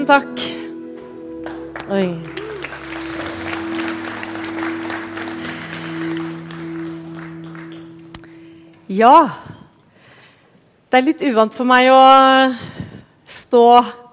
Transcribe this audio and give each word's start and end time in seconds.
Tusen 0.00 0.08
takk. 0.08 0.40
Oi. 1.92 2.06
Ja 8.88 9.28
Det 10.88 10.96
er 10.96 11.04
litt 11.04 11.20
uvant 11.28 11.52
for 11.52 11.68
meg 11.68 11.90
å 11.92 12.00
stå, 13.28 13.62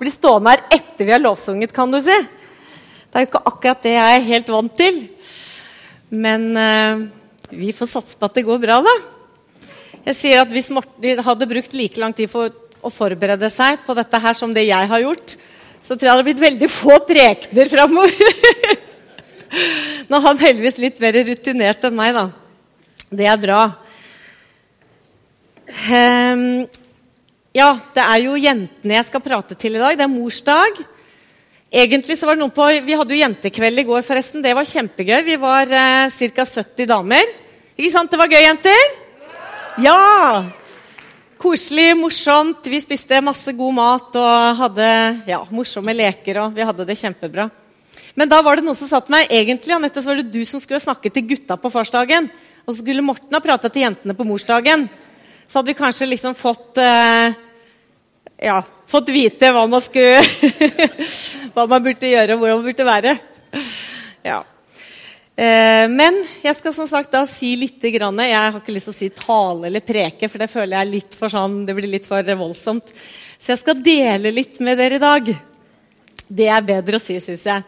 bli 0.02 0.12
stående 0.12 0.58
her 0.58 0.66
etter 0.76 1.08
vi 1.08 1.16
har 1.16 1.24
lovsunget, 1.24 1.72
kan 1.72 1.94
du 1.94 2.02
si. 2.04 2.20
Det 2.20 3.16
er 3.16 3.24
jo 3.24 3.32
ikke 3.32 3.46
akkurat 3.48 3.88
det 3.88 3.96
jeg 3.96 4.20
er 4.20 4.30
helt 4.34 4.56
vant 4.58 4.78
til. 4.84 5.02
Men 6.12 6.50
eh, 6.60 7.04
vi 7.64 7.72
får 7.72 7.96
satse 7.96 8.20
på 8.20 8.28
at 8.28 8.36
det 8.36 8.48
går 8.50 8.60
bra, 8.66 8.82
da. 8.84 9.02
Jeg 10.04 10.20
sier 10.20 10.44
at 10.44 10.52
Hvis 10.52 10.74
Morten 10.76 11.24
hadde 11.24 11.54
brukt 11.56 11.80
like 11.80 12.04
lang 12.04 12.18
tid 12.18 12.28
for 12.34 12.52
å 12.84 12.92
forberede 12.92 13.48
seg 13.56 13.88
på 13.88 13.96
dette 13.96 14.20
her 14.28 14.36
som 14.36 14.52
det 14.52 14.68
jeg 14.68 14.92
har 14.92 15.08
gjort, 15.08 15.40
så 15.88 15.96
tror 15.96 16.04
jeg 16.04 16.08
det 16.10 16.16
hadde 16.18 16.28
blitt 16.28 16.42
veldig 16.44 16.68
få 16.68 16.98
prekener 17.08 17.70
framover. 17.72 18.34
Nå 20.10 20.18
er 20.18 20.26
han 20.26 20.42
heldigvis 20.42 20.82
litt 20.84 21.00
mer 21.00 21.16
rutinert 21.30 21.88
enn 21.88 21.96
meg, 21.96 22.18
da. 22.18 22.26
Det 23.08 23.30
er 23.32 23.40
bra. 23.40 23.62
Um, 25.88 26.68
ja, 27.56 27.70
det 27.96 28.04
er 28.04 28.20
jo 28.26 28.36
jentene 28.36 29.00
jeg 29.00 29.08
skal 29.08 29.24
prate 29.24 29.56
til 29.56 29.80
i 29.80 29.82
dag. 29.82 29.96
Det 29.96 30.04
er 30.04 30.12
morsdag. 30.12 30.84
Egentlig 31.72 32.20
så 32.20 32.28
var 32.28 32.36
det 32.36 32.44
noen 32.44 32.56
på, 32.56 32.68
Vi 32.84 33.00
hadde 33.00 33.16
jo 33.16 33.24
jentekveld 33.24 33.80
i 33.80 33.88
går, 33.88 34.04
forresten. 34.08 34.44
Det 34.44 34.56
var 34.60 34.68
kjempegøy. 34.68 35.22
Vi 35.24 35.40
var 35.40 35.72
eh, 35.72 36.20
ca. 36.36 36.46
70 36.52 36.92
damer. 36.92 37.36
Ikke 37.80 37.96
sant 37.96 38.12
det 38.12 38.20
var 38.20 38.32
gøy, 38.32 38.44
jenter? 38.44 38.96
Ja! 39.84 39.98
Koselig, 41.38 41.92
morsomt. 41.98 42.66
Vi 42.66 42.82
spiste 42.82 43.22
masse 43.22 43.54
god 43.54 43.74
mat 43.78 44.16
og 44.18 44.62
hadde 44.62 44.92
ja, 45.30 45.42
morsomme 45.54 45.94
leker. 45.94 46.44
og 46.44 46.56
Vi 46.58 46.66
hadde 46.66 46.86
det 46.88 46.98
kjempebra. 46.98 47.50
Men 48.18 48.30
da 48.30 48.42
var 48.42 48.58
det 48.58 48.66
noen 48.66 48.78
som 48.78 48.90
sa 48.90 49.02
til 49.02 49.14
meg 49.14 49.30
egentlig, 49.30 49.76
Annette, 49.76 50.02
så 50.02 50.10
var 50.10 50.22
det 50.22 50.32
du 50.34 50.42
som 50.50 50.62
skulle 50.62 50.82
snakke 50.82 51.12
til 51.14 51.28
gutta 51.30 51.58
på 51.62 51.70
farsdagen. 51.70 52.32
Og 52.66 52.74
så 52.74 52.82
skulle 52.82 53.06
Morten 53.06 53.38
ha 53.38 53.44
prata 53.44 53.70
til 53.70 53.86
jentene 53.86 54.18
på 54.18 54.26
morsdagen 54.26 54.88
så 55.48 55.60
hadde 55.60 55.72
vi 55.72 55.80
kanskje 55.80 56.10
liksom 56.12 56.36
fått 56.36 56.78
eh, 56.84 57.36
ja, 58.44 58.60
fått 58.88 59.12
vite 59.16 59.52
hva 59.56 59.64
man 59.70 59.84
skulle 59.84 60.20
Hva 61.56 61.66
man 61.72 61.84
burde 61.84 62.12
gjøre, 62.12 62.36
og 62.36 62.42
hvor 62.42 62.52
man 62.52 62.66
burde 62.68 62.86
være. 62.86 63.14
Ja. 64.26 64.44
Eh, 65.38 65.86
men 65.94 66.24
jeg 66.42 66.58
skal 66.58 66.74
som 66.74 66.88
sagt 66.90 67.12
da 67.14 67.22
si 67.30 67.52
litt 67.62 67.84
grann, 67.94 68.18
Jeg 68.18 68.34
har 68.34 68.56
ikke 68.58 68.74
lyst 68.74 68.90
til 68.90 68.96
å 68.96 68.98
si 68.98 69.10
tale 69.14 69.68
eller 69.68 69.86
preke, 69.86 70.30
for 70.30 70.42
det 70.42 70.50
føler 70.50 70.80
jeg 70.80 70.90
litt 70.90 71.14
for 71.14 71.30
sånn, 71.30 71.60
det 71.68 71.76
blir 71.78 71.92
litt 71.92 72.08
for 72.10 72.24
voldsomt. 72.24 72.90
Så 73.38 73.54
jeg 73.54 73.62
skal 73.62 73.84
dele 73.86 74.32
litt 74.34 74.58
med 74.60 74.80
dere 74.80 74.96
i 74.98 75.04
dag. 75.04 75.30
Det 76.28 76.48
er 76.50 76.66
bedre 76.66 76.98
å 76.98 77.04
si, 77.04 77.20
syns 77.22 77.46
jeg. 77.46 77.64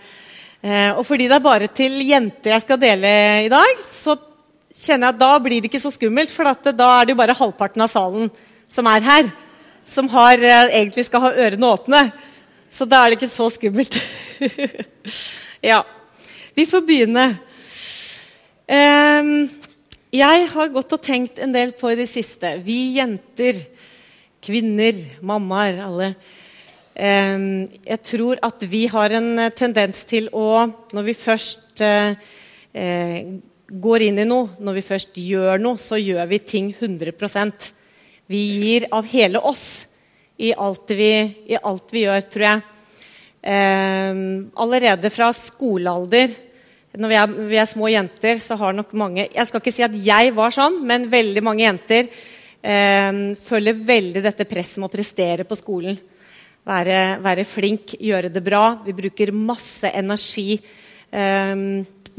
Eh, 0.66 0.98
og 0.98 1.06
fordi 1.06 1.28
det 1.30 1.38
er 1.38 1.46
bare 1.46 1.68
til 1.70 2.02
jenter 2.02 2.56
jeg 2.56 2.64
skal 2.66 2.80
dele 2.82 3.12
i 3.46 3.52
dag, 3.54 3.84
så 3.86 4.18
kjenner 4.74 5.08
jeg 5.08 5.14
at 5.14 5.22
da 5.22 5.30
blir 5.40 5.62
det 5.62 5.70
ikke 5.70 5.84
så 5.84 5.92
skummelt, 5.94 6.34
for 6.34 6.50
da 6.74 6.90
er 6.98 7.06
det 7.06 7.14
jo 7.14 7.20
bare 7.22 7.38
halvparten 7.38 7.86
av 7.86 7.92
salen 7.94 8.32
som 8.70 8.90
er 8.90 9.06
her, 9.06 9.30
som 9.86 10.10
har, 10.10 10.42
eh, 10.42 10.74
egentlig 10.82 11.06
skal 11.06 11.22
ha 11.22 11.32
ørene 11.38 11.70
åpne. 11.70 12.02
Så 12.74 12.90
da 12.90 13.04
er 13.06 13.12
det 13.14 13.20
ikke 13.20 13.30
så 13.30 13.52
skummelt. 13.54 14.02
ja. 15.70 15.84
Vi 16.58 16.66
får 16.66 16.82
begynne. 16.82 17.28
Um, 18.70 19.48
jeg 20.14 20.44
har 20.52 20.68
gått 20.70 20.92
og 20.94 21.02
tenkt 21.02 21.40
en 21.42 21.54
del 21.56 21.72
på 21.74 21.90
i 21.90 21.98
det 21.98 22.06
siste. 22.12 22.52
Vi 22.62 23.00
jenter, 23.00 23.58
kvinner, 24.46 25.00
mammaer, 25.26 25.80
alle. 25.88 26.10
Um, 26.94 27.66
jeg 27.82 28.00
tror 28.06 28.42
at 28.46 28.62
vi 28.70 28.84
har 28.94 29.16
en 29.18 29.48
tendens 29.58 30.04
til 30.06 30.30
å, 30.38 30.68
når 30.94 31.08
vi 31.08 31.16
først 31.18 31.82
uh, 31.82 32.14
uh, 32.78 33.18
går 33.70 34.06
inn 34.06 34.22
i 34.22 34.28
noe, 34.30 34.52
når 34.62 34.78
vi 34.78 34.84
først 34.86 35.18
gjør 35.18 35.66
noe, 35.66 35.82
så 35.82 35.98
gjør 35.98 36.30
vi 36.30 36.40
ting 36.46 36.70
100% 36.74 37.72
Vi 38.30 38.44
gir 38.62 38.86
av 38.94 39.10
hele 39.10 39.42
oss 39.42 39.88
i 40.38 40.52
alt 40.54 40.94
vi, 40.94 41.14
i 41.50 41.58
alt 41.58 41.90
vi 41.90 42.06
gjør, 42.06 42.22
tror 42.30 42.46
jeg. 42.46 42.62
Eh, 43.42 44.20
allerede 44.62 45.10
fra 45.10 45.32
skolealder, 45.34 46.30
når 46.98 47.12
vi 47.12 47.18
er, 47.20 47.34
vi 47.52 47.60
er, 47.62 47.68
små 47.70 47.90
jenter, 47.92 48.40
så 48.42 48.58
har 48.58 48.74
nok 48.74 48.96
mange 48.98 49.28
Jeg 49.28 49.46
skal 49.48 49.62
ikke 49.62 49.74
si 49.76 49.86
at 49.86 49.94
jeg 49.94 50.32
var 50.34 50.54
sånn, 50.56 50.80
men 50.90 51.10
veldig 51.12 51.44
mange 51.46 51.66
jenter 51.68 52.10
eh, 52.10 53.20
føler 53.46 53.84
veldig 53.92 54.24
dette 54.26 54.48
presset 54.50 54.82
med 54.82 54.90
å 54.90 54.96
prestere 54.96 55.46
på 55.46 55.58
skolen. 55.60 56.00
Være, 56.66 57.20
være 57.22 57.46
flink, 57.48 57.94
gjøre 58.02 58.34
det 58.34 58.42
bra. 58.46 58.80
Vi 58.86 58.98
bruker 58.98 59.32
masse 59.36 59.94
energi. 59.94 60.58
Eh, 61.10 61.64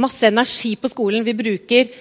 masse 0.01 0.31
energi 0.31 0.77
på 0.81 0.91
skolen. 0.91 1.27
Vi 1.27 1.37
bruker 1.39 1.93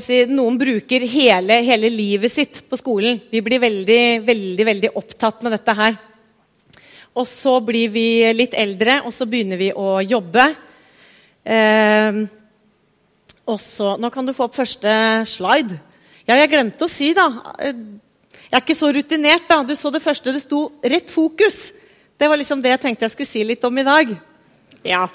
si, 0.00 0.22
Noen 0.30 0.58
bruker 0.60 1.02
hele, 1.10 1.58
hele, 1.66 1.90
livet 1.90 2.32
sitt 2.32 2.62
på 2.70 2.78
skolen. 2.78 3.18
Vi 3.30 3.42
blir 3.42 3.62
veldig, 3.62 4.02
veldig, 4.26 4.66
veldig 4.70 4.90
opptatt 4.98 5.42
med 5.42 5.56
dette 5.56 5.74
her. 5.74 5.96
Og 7.18 7.26
så 7.28 7.58
blir 7.60 7.90
vi 7.92 8.06
litt 8.32 8.54
eldre, 8.54 9.02
og 9.02 9.12
så 9.12 9.26
begynner 9.26 9.58
vi 9.60 9.72
å 9.74 9.98
jobbe. 10.00 10.46
Eh, 11.42 12.22
også, 13.46 13.96
Nå 13.98 14.10
kan 14.14 14.26
du 14.26 14.34
få 14.36 14.46
opp 14.46 14.58
første 14.58 14.92
slide. 15.26 15.78
Ja, 16.26 16.36
jeg 16.38 16.52
glemte 16.52 16.86
å 16.86 16.90
si, 16.90 17.10
da 17.16 17.26
Jeg 17.58 18.54
er 18.54 18.60
ikke 18.60 18.78
så 18.78 18.92
rutinert, 18.94 19.48
da. 19.48 19.62
Du 19.66 19.74
så 19.74 19.90
det 19.90 20.02
første. 20.04 20.32
Det 20.32 20.42
sto 20.44 20.70
'rett 20.82 21.10
fokus'. 21.10 21.72
Det 22.18 22.28
var 22.28 22.36
liksom 22.36 22.62
det 22.62 22.70
jeg 22.70 22.80
tenkte 22.80 23.04
jeg 23.04 23.12
skulle 23.12 23.32
si 23.32 23.44
litt 23.44 23.64
om 23.64 23.78
i 23.78 23.82
dag. 23.82 24.12
Ja, 24.84 25.08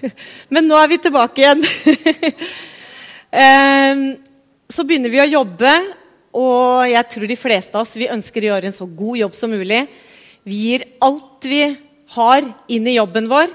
Men 0.52 0.68
nå 0.68 0.76
er 0.78 0.90
vi 0.92 1.00
tilbake 1.02 1.42
igjen. 1.42 1.64
Ehm, 3.32 4.18
så 4.68 4.84
begynner 4.84 5.08
vi 5.08 5.22
å 5.22 5.24
jobbe, 5.24 5.70
og 6.36 6.82
jeg 6.84 7.08
tror 7.14 7.30
de 7.30 7.36
fleste 7.40 7.72
av 7.72 7.86
oss 7.86 7.94
vi 7.96 8.10
ønsker 8.12 8.44
å 8.44 8.50
gjøre 8.50 8.68
en 8.68 8.76
så 8.76 8.84
god 8.84 9.16
jobb 9.22 9.38
som 9.38 9.54
mulig. 9.54 9.86
Vi 10.44 10.58
gir 10.66 10.84
alt 11.00 11.48
vi 11.48 11.62
har, 12.12 12.44
inn 12.68 12.90
i 12.90 12.98
jobben 12.98 13.30
vår, 13.32 13.48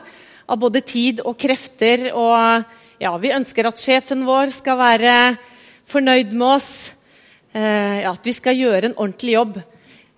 av 0.48 0.60
både 0.62 0.82
tid 0.88 1.22
og 1.28 1.38
krefter. 1.40 2.10
Og 2.16 3.04
ja, 3.04 3.14
vi 3.22 3.34
ønsker 3.36 3.68
at 3.68 3.82
sjefen 3.82 4.26
vår 4.28 4.52
skal 4.56 4.80
være 4.80 5.16
fornøyd 5.88 6.34
med 6.36 6.48
oss. 6.56 6.72
Eh, 7.54 8.04
ja, 8.04 8.14
at 8.14 8.28
vi 8.28 8.36
skal 8.36 8.58
gjøre 8.58 8.90
en 8.90 8.98
ordentlig 8.98 9.36
jobb. 9.36 9.60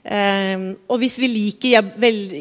Eh, 0.04 0.66
og 0.88 1.02
hvis 1.02 1.18
vi 1.22 1.32
liker 1.34 1.92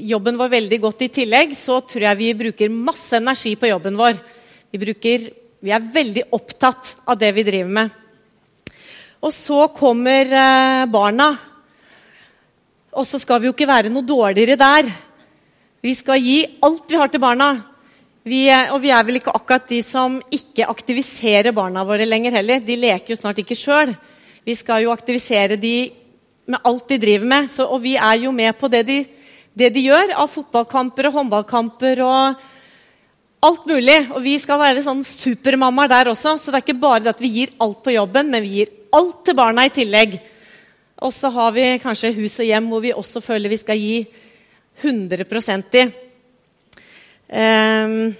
jobben 0.08 0.38
vår 0.40 0.52
veldig 0.56 0.80
godt 0.84 1.06
i 1.08 1.12
tillegg, 1.20 1.56
så 1.58 1.80
tror 1.84 2.08
jeg 2.10 2.20
vi 2.20 2.32
bruker 2.44 2.72
masse 2.72 3.18
energi 3.18 3.54
på 3.58 3.70
jobben 3.72 3.98
vår. 3.98 4.20
Vi, 4.70 4.80
bruker, 4.80 5.28
vi 5.64 5.72
er 5.74 5.90
veldig 5.94 6.28
opptatt 6.36 6.96
av 7.08 7.18
det 7.20 7.32
vi 7.36 7.46
driver 7.46 7.74
med. 7.80 7.96
Og 9.18 9.34
så 9.34 9.64
kommer 9.74 10.28
eh, 10.28 10.86
barna. 10.92 11.32
Og 12.98 13.06
så 13.06 13.20
skal 13.20 13.40
vi 13.40 13.48
jo 13.48 13.54
ikke 13.56 13.68
være 13.68 13.90
noe 13.92 14.06
dårligere 14.06 14.56
der. 14.58 14.88
Vi 15.84 15.92
skal 15.94 16.22
gi 16.22 16.40
alt 16.64 16.88
vi 16.90 16.98
har 16.98 17.10
til 17.12 17.22
barna. 17.22 17.52
Vi, 18.26 18.42
og 18.72 18.80
vi 18.82 18.90
er 18.92 19.04
vel 19.06 19.20
ikke 19.20 19.32
akkurat 19.36 19.68
de 19.70 19.78
som 19.86 20.18
ikke 20.34 20.66
aktiviserer 20.68 21.54
barna 21.54 21.84
våre 21.86 22.06
lenger 22.08 22.34
heller. 22.40 22.60
De 22.64 22.76
leker 22.76 23.14
jo 23.14 23.18
snart 23.20 23.38
ikke 23.40 23.56
sjøl. 23.56 23.94
Vi 24.44 24.56
skal 24.58 24.82
jo 24.84 24.92
aktivisere 24.92 25.58
de 25.60 25.90
med 26.48 26.64
alt 26.66 26.88
de 26.88 26.98
driver 27.00 27.28
med. 27.28 27.50
Så, 27.52 27.66
og 27.68 27.82
vi 27.84 27.94
er 27.96 28.24
jo 28.24 28.32
med 28.34 28.56
på 28.58 28.70
det 28.72 28.82
de, 28.88 28.98
det 29.58 29.70
de, 29.74 29.84
gjør 29.88 30.14
av 30.16 30.30
fotballkamper 30.32 31.08
og 31.08 31.18
håndballkamper 31.18 32.02
og 32.04 32.42
alt 33.48 33.68
mulig. 33.70 34.00
Og 34.10 34.20
vi 34.24 34.34
skal 34.42 34.60
være 34.60 34.84
sånn 34.86 35.04
supermammaer 35.06 35.92
der 35.92 36.10
også. 36.14 36.36
Så 36.36 36.50
det 36.50 36.60
er 36.60 36.66
ikke 36.66 36.80
bare 36.82 37.04
det 37.06 37.14
at 37.14 37.22
vi 37.22 37.32
gir 37.36 37.54
alt 37.62 37.80
på 37.84 37.94
jobben, 37.94 38.32
men 38.34 38.44
vi 38.44 38.58
gir 38.58 38.74
alt 38.98 39.22
til 39.28 39.38
barna 39.38 39.68
i 39.68 39.72
tillegg. 39.72 40.18
Og 41.04 41.14
så 41.14 41.30
har 41.30 41.54
vi 41.54 41.70
kanskje 41.80 42.16
hus 42.16 42.40
og 42.42 42.48
hjem 42.50 42.68
hvor 42.72 42.82
vi 42.82 42.96
også 42.96 43.22
føler 43.22 43.52
vi 43.52 43.60
skal 43.60 43.78
gi 43.78 44.02
100% 44.82 45.78
i. 45.78 45.88
Um, 47.28 48.14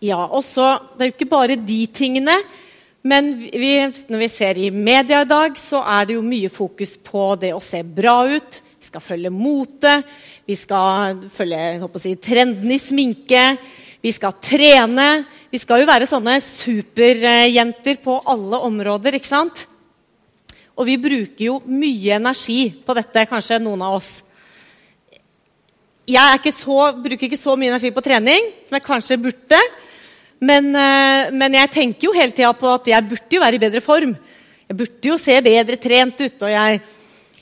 ja, 0.00 0.22
og 0.24 0.40
så 0.46 0.78
Det 0.96 1.02
er 1.02 1.10
jo 1.10 1.16
ikke 1.16 1.30
bare 1.30 1.58
de 1.60 1.82
tingene. 1.92 2.36
Men 3.02 3.30
vi, 3.38 3.72
når 4.10 4.22
vi 4.24 4.28
ser 4.28 4.58
i 4.58 4.70
media 4.74 5.22
i 5.22 5.28
dag, 5.28 5.56
så 5.56 5.82
er 5.86 6.08
det 6.08 6.16
jo 6.16 6.24
mye 6.24 6.50
fokus 6.50 6.96
på 6.98 7.34
det 7.40 7.52
å 7.54 7.62
se 7.62 7.82
bra 7.82 8.20
ut. 8.26 8.60
Vi 8.78 8.88
skal 8.88 9.04
følge 9.04 9.30
motet, 9.32 10.06
vi 10.48 10.56
skal 10.56 11.20
følge 11.30 11.88
si, 12.02 12.14
trenden 12.16 12.72
i 12.72 12.80
sminke. 12.80 13.44
Vi 14.02 14.12
skal 14.14 14.36
trene. 14.42 15.08
Vi 15.50 15.60
skal 15.60 15.82
jo 15.82 15.88
være 15.88 16.08
sånne 16.08 16.38
superjenter 16.42 17.98
på 18.02 18.20
alle 18.26 18.60
områder, 18.68 19.18
ikke 19.18 19.30
sant? 19.30 19.66
Og 20.78 20.86
vi 20.86 20.98
bruker 21.02 21.44
jo 21.48 21.58
mye 21.66 22.18
energi 22.20 22.68
på 22.86 22.94
dette, 22.98 23.26
kanskje 23.30 23.58
noen 23.62 23.82
av 23.82 23.98
oss. 23.98 24.10
Jeg 26.08 26.54
så, 26.56 26.76
bruker 26.96 27.26
ikke 27.26 27.36
så 27.36 27.52
mye 27.52 27.68
energi 27.68 27.90
på 27.92 28.00
trening 28.00 28.46
som 28.64 28.78
jeg 28.78 28.84
kanskje 28.86 29.18
burde. 29.20 29.58
Men, 30.40 30.70
eh, 30.72 31.28
men, 31.34 31.56
jeg 31.58 31.70
tenker 31.74 32.06
jo 32.06 32.14
hele 32.16 32.32
tida 32.32 32.52
på 32.56 32.70
at 32.72 32.86
jeg 32.88 33.08
burde 33.10 33.36
jo 33.36 33.42
være 33.42 33.58
i 33.58 33.60
bedre 33.60 33.82
form. 33.84 34.14
Jeg 34.68 34.76
burde 34.78 35.10
jo 35.10 35.18
se 35.20 35.36
bedre 35.44 35.76
trent 35.76 36.22
ut. 36.22 36.38
Og 36.40 36.48
jeg 36.48 36.80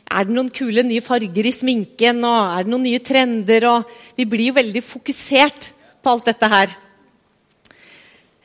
er 0.06 0.26
det 0.26 0.34
noen 0.34 0.50
kule 0.50 0.82
nye 0.82 1.04
farger 1.04 1.46
i 1.46 1.54
sminken, 1.54 2.24
og 2.26 2.56
er 2.56 2.66
det 2.66 2.72
noen 2.72 2.86
nye 2.88 3.04
trender? 3.06 3.68
Og 3.70 3.94
vi 4.18 4.26
blir 4.26 4.50
jo 4.50 4.58
veldig 4.58 4.82
fokusert 4.82 5.70
på 6.02 6.10
alt 6.10 6.26
dette 6.32 6.50
her. 6.50 6.74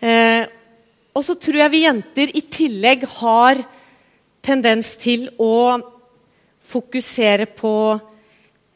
Eh, 0.06 0.46
og 1.18 1.26
så 1.26 1.34
tror 1.34 1.64
jeg 1.64 1.74
vi 1.74 1.86
jenter 1.88 2.38
i 2.38 2.46
tillegg 2.46 3.10
har 3.18 3.66
tendens 4.46 4.94
til 5.02 5.32
å 5.42 5.82
fokusere 6.62 7.50
på 7.58 7.74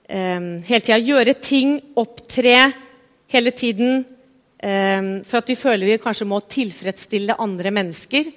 hele 0.06 0.82
tida 0.86 1.00
gjøre 1.02 1.34
ting, 1.42 1.80
opptre 1.98 2.58
hele 3.34 3.52
tiden 3.58 4.04
eh, 4.60 5.08
for 5.26 5.40
at 5.40 5.50
vi 5.50 5.58
føler 5.58 5.90
vi 5.90 6.02
kanskje 6.04 6.28
må 6.30 6.42
tilfredsstille 6.46 7.38
andre 7.42 7.74
mennesker. 7.74 8.30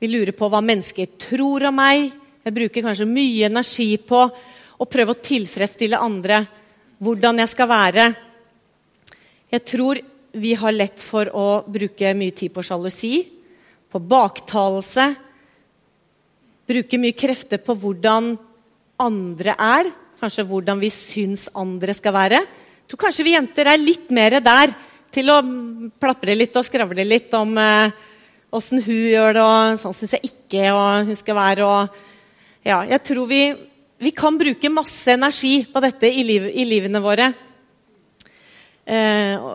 Vi 0.00 0.08
lurer 0.08 0.32
på 0.36 0.48
hva 0.48 0.62
mennesker 0.64 1.16
tror 1.20 1.66
om 1.68 1.76
meg. 1.80 2.08
Jeg 2.40 2.56
bruker 2.56 2.86
kanskje 2.86 3.08
mye 3.10 3.50
energi 3.50 3.90
på 4.00 4.22
å 4.80 4.88
prøve 4.88 5.12
å 5.12 5.20
tilfredsstille 5.20 5.98
andre. 6.00 6.44
Hvordan 7.00 7.42
jeg 7.42 7.50
skal 7.52 7.68
være. 7.68 8.06
Jeg 9.50 9.66
tror 9.66 10.00
vi 10.40 10.54
har 10.54 10.72
lett 10.72 11.02
for 11.02 11.28
å 11.34 11.46
bruke 11.66 12.12
mye 12.14 12.36
tid 12.36 12.52
på 12.54 12.62
sjalusi, 12.64 13.24
på 13.90 13.98
baktalelse. 13.98 15.08
Bruke 16.70 17.00
mye 17.02 17.18
krefter 17.18 17.60
på 17.64 17.74
hvordan 17.74 18.36
andre 19.02 19.56
er. 19.58 19.90
Kanskje 20.20 20.44
hvordan 20.44 20.80
vi 20.82 20.90
syns 20.92 21.46
andre 21.56 21.94
skal 21.96 22.12
være. 22.12 22.38
Jeg 22.44 22.92
tror 22.92 22.98
kanskje 23.06 23.24
vi 23.24 23.32
jenter 23.32 23.70
er 23.70 23.80
litt 23.80 24.10
mer 24.12 24.34
der 24.44 24.74
til 25.14 25.30
å 25.32 25.38
plapre 25.96 26.34
litt 26.36 26.58
og 26.60 26.66
skravle 26.66 27.06
litt 27.06 27.32
om 27.38 27.54
åssen 27.56 28.82
eh, 28.82 28.84
hun 28.84 29.06
gjør 29.14 29.38
det, 29.38 29.44
og 29.44 29.78
sånn 29.80 29.96
syns 29.96 30.18
jeg 30.18 30.28
ikke 30.28 30.66
og 30.74 31.08
hun 31.08 31.16
skal 31.16 31.38
være. 31.38 31.70
Og, 31.70 32.02
ja, 32.68 32.82
jeg 32.90 33.00
tror 33.08 33.30
vi, 33.30 33.40
vi, 34.04 34.12
kan 34.12 34.36
bruke 34.36 34.74
masse 34.74 35.16
energi 35.16 35.62
på 35.72 35.82
dette 35.86 36.12
i, 36.12 36.26
liv, 36.26 36.50
i 36.52 36.68
livene 36.68 37.00
våre. 37.00 37.30
Eh, 38.84 39.48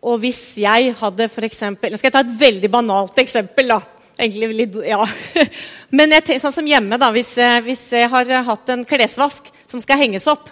og 0.00 0.18
hvis 0.18 0.42
jeg 0.64 0.96
hadde 0.96 1.30
for 1.30 1.46
eksempel, 1.46 1.92
Jeg 1.92 2.02
skal 2.02 2.16
ta 2.16 2.24
et 2.24 2.36
veldig 2.40 2.72
banalt 2.72 3.22
eksempel. 3.22 3.68
da. 3.68 3.80
Litt, 4.20 4.82
ja. 4.84 5.04
Men 5.96 6.12
jeg, 6.18 6.40
sånn 6.42 6.58
som 6.58 6.66
hjemme, 6.66 6.98
da, 7.00 7.08
hvis, 7.14 7.36
eh, 7.38 7.60
hvis, 7.64 7.86
jeg 7.94 8.10
har 8.10 8.34
hatt 8.50 8.74
en 8.74 8.84
klesvask 8.84 9.48
som 9.70 9.82
skal 9.82 10.00
henges 10.02 10.28
opp, 10.30 10.50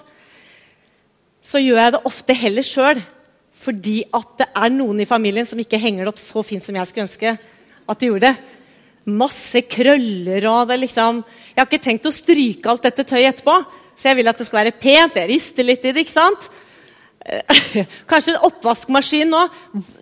så 1.43 1.61
gjør 1.62 1.81
jeg 1.82 1.94
det 1.94 2.05
ofte 2.09 2.37
heller 2.37 2.67
sjøl. 2.67 3.00
Fordi 3.59 4.05
at 4.15 4.37
det 4.38 4.47
er 4.55 4.70
noen 4.70 5.03
i 5.03 5.09
familien 5.09 5.47
som 5.49 5.59
ikke 5.59 5.81
henger 5.82 6.06
det 6.06 6.12
opp 6.12 6.20
så 6.23 6.44
fint 6.47 6.62
som 6.62 6.76
jeg 6.79 6.91
skulle 6.91 7.09
ønske 7.09 7.35
at 7.88 7.99
de 7.99 8.11
gjorde 8.11 8.29
det. 8.29 8.55
Masse 9.09 9.62
krøller 9.65 10.44
og 10.50 10.69
det 10.69 10.76
liksom 10.82 11.23
Jeg 11.25 11.56
har 11.56 11.67
ikke 11.67 11.85
tenkt 11.87 12.06
å 12.06 12.12
stryke 12.12 12.70
alt 12.70 12.85
dette 12.85 13.06
tøyet 13.09 13.32
etterpå, 13.32 13.56
så 13.99 14.11
jeg 14.11 14.19
vil 14.20 14.31
at 14.31 14.38
det 14.38 14.47
skal 14.47 14.61
være 14.61 14.76
pent. 14.79 15.17
Jeg 15.19 15.31
rister 15.32 15.67
litt 15.67 15.87
i 15.88 15.94
det. 15.97 16.05
ikke 16.05 16.14
sant? 16.14 16.49
Kanskje 18.11 18.37
en 18.37 18.44
oppvaskmaskin 18.47 19.32
nå. 19.32 19.41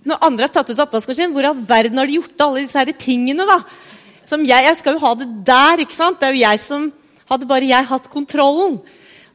Når 0.05 0.27
andre 0.27 0.49
har 0.49 0.53
tatt 0.53 0.75
ut 0.75 0.83
oppvaskmaskin, 0.85 1.33
hvor 1.33 1.49
all 1.49 1.63
verden 1.69 2.03
har 2.03 2.11
de 2.11 2.19
gjort 2.19 2.45
alle 2.45 2.67
disse 2.67 2.77
her 2.77 2.93
tingene? 2.93 3.47
da? 3.49 3.63
Som 4.29 4.45
jeg, 4.45 4.67
jeg 4.67 4.79
skal 4.83 4.99
jo 4.99 5.05
ha 5.07 5.15
det 5.23 5.31
der. 5.47 5.87
ikke 5.87 5.97
sant? 5.97 6.21
Det 6.21 6.29
er 6.29 6.37
jo 6.37 6.45
jeg 6.45 6.63
som 6.67 6.93
Hadde 7.27 7.49
bare 7.51 7.67
jeg 7.67 7.89
hatt 7.89 8.05
kontrollen. 8.07 8.77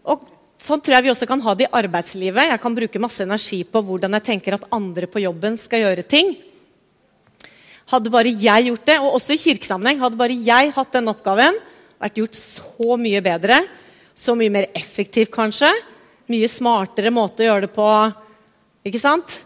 Og 0.09 0.30
Sånn 0.62 0.77
tror 0.77 0.94
jeg 0.94 1.07
vi 1.07 1.09
også 1.09 1.25
kan 1.25 1.42
ha 1.42 1.53
det 1.57 1.65
i 1.65 1.74
arbeidslivet. 1.74 2.51
Jeg 2.51 2.62
kan 2.62 2.75
bruke 2.77 3.01
masse 3.01 3.24
energi 3.25 3.63
på 3.65 3.81
hvordan 3.81 4.13
jeg 4.19 4.27
tenker 4.27 4.59
at 4.59 4.68
andre 4.75 5.07
på 5.09 5.24
jobben 5.24 5.56
skal 5.57 5.81
gjøre 5.81 6.06
ting. 6.06 6.36
Hadde 7.89 8.13
bare 8.13 8.30
jeg 8.30 8.68
gjort 8.68 8.86
det, 8.86 8.98
og 9.01 9.18
også 9.18 9.33
i 9.33 9.42
kirkesammenheng, 9.42 9.98
hadde 10.03 10.19
bare 10.19 10.38
jeg 10.38 10.69
hatt 10.75 10.94
den 10.94 11.09
oppgaven, 11.09 11.57
vært 11.98 12.21
gjort 12.21 12.38
så 12.38 12.98
mye 13.01 13.24
bedre, 13.25 13.57
så 14.13 14.38
mye 14.38 14.53
mer 14.53 14.69
effektivt 14.77 15.33
kanskje, 15.33 15.71
mye 16.30 16.50
smartere 16.51 17.09
måte 17.12 17.42
å 17.42 17.50
gjøre 17.50 17.65
det 17.65 17.74
på. 17.74 17.89
Ikke 18.86 19.01
sant? 19.01 19.42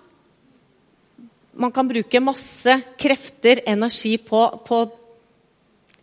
Man 1.56 1.72
kan 1.72 1.88
bruke 1.88 2.22
masse 2.22 2.76
krefter, 3.00 3.64
energi, 3.72 4.18
på, 4.20 4.44
på 4.68 4.84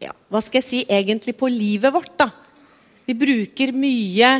ja, 0.00 0.16
Hva 0.32 0.40
skal 0.40 0.62
jeg 0.62 0.70
si 0.70 0.86
egentlig 0.88 1.36
på 1.36 1.52
livet 1.52 1.92
vårt, 1.92 2.16
da. 2.16 2.32
Vi 3.06 3.14
bruker 3.18 3.72
mye 3.74 4.34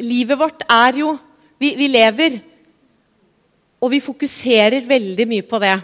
Livet 0.00 0.38
vårt 0.40 0.62
er 0.72 0.96
jo 1.02 1.10
vi, 1.60 1.74
vi 1.76 1.90
lever. 1.92 2.38
Og 3.84 3.90
vi 3.92 4.00
fokuserer 4.00 4.86
veldig 4.88 5.26
mye 5.28 5.44
på 5.44 5.60
det. 5.60 5.74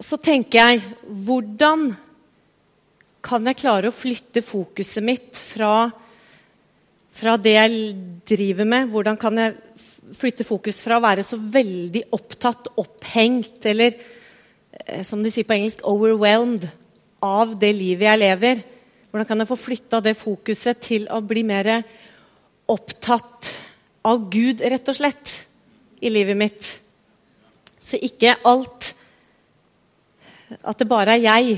Så 0.00 0.16
tenker 0.16 0.62
jeg 0.62 0.94
Hvordan 1.04 1.90
kan 3.28 3.50
jeg 3.50 3.58
klare 3.60 3.90
å 3.90 3.94
flytte 3.94 4.40
fokuset 4.46 5.04
mitt 5.04 5.36
fra 5.36 5.90
fra 7.18 7.34
det 7.40 7.54
jeg 7.56 7.78
driver 8.30 8.68
med? 8.68 8.92
Hvordan 8.92 9.16
kan 9.18 9.40
jeg 9.40 9.56
flytte 10.16 10.46
fokus 10.46 10.78
fra 10.80 10.98
å 10.98 11.02
være 11.02 11.24
så 11.26 11.36
veldig 11.36 12.04
opptatt, 12.14 12.70
opphengt 12.78 13.66
eller 13.68 13.96
eh, 13.98 15.02
som 15.04 15.22
de 15.24 15.32
sier 15.34 15.48
på 15.48 15.56
engelsk 15.56 15.82
'overwhelmed' 15.82 16.68
av 17.26 17.56
det 17.58 17.72
livet 17.74 18.06
jeg 18.06 18.22
lever? 18.22 18.62
Hvordan 19.08 19.28
kan 19.28 19.40
jeg 19.40 19.48
få 19.48 19.56
flytta 19.56 20.00
det 20.04 20.18
fokuset 20.20 20.80
til 20.84 21.06
å 21.08 21.22
bli 21.24 21.40
mer 21.46 21.70
opptatt 22.68 23.48
av 24.04 24.26
Gud, 24.28 24.60
rett 24.60 24.90
og 24.90 24.98
slett, 24.98 25.32
i 26.04 26.10
livet 26.12 26.36
mitt? 26.38 26.68
Så 27.80 27.98
ikke 28.04 28.36
alt 28.46 28.92
At 30.62 30.78
det 30.80 30.86
bare 30.88 31.16
er 31.16 31.20
jeg, 31.20 31.56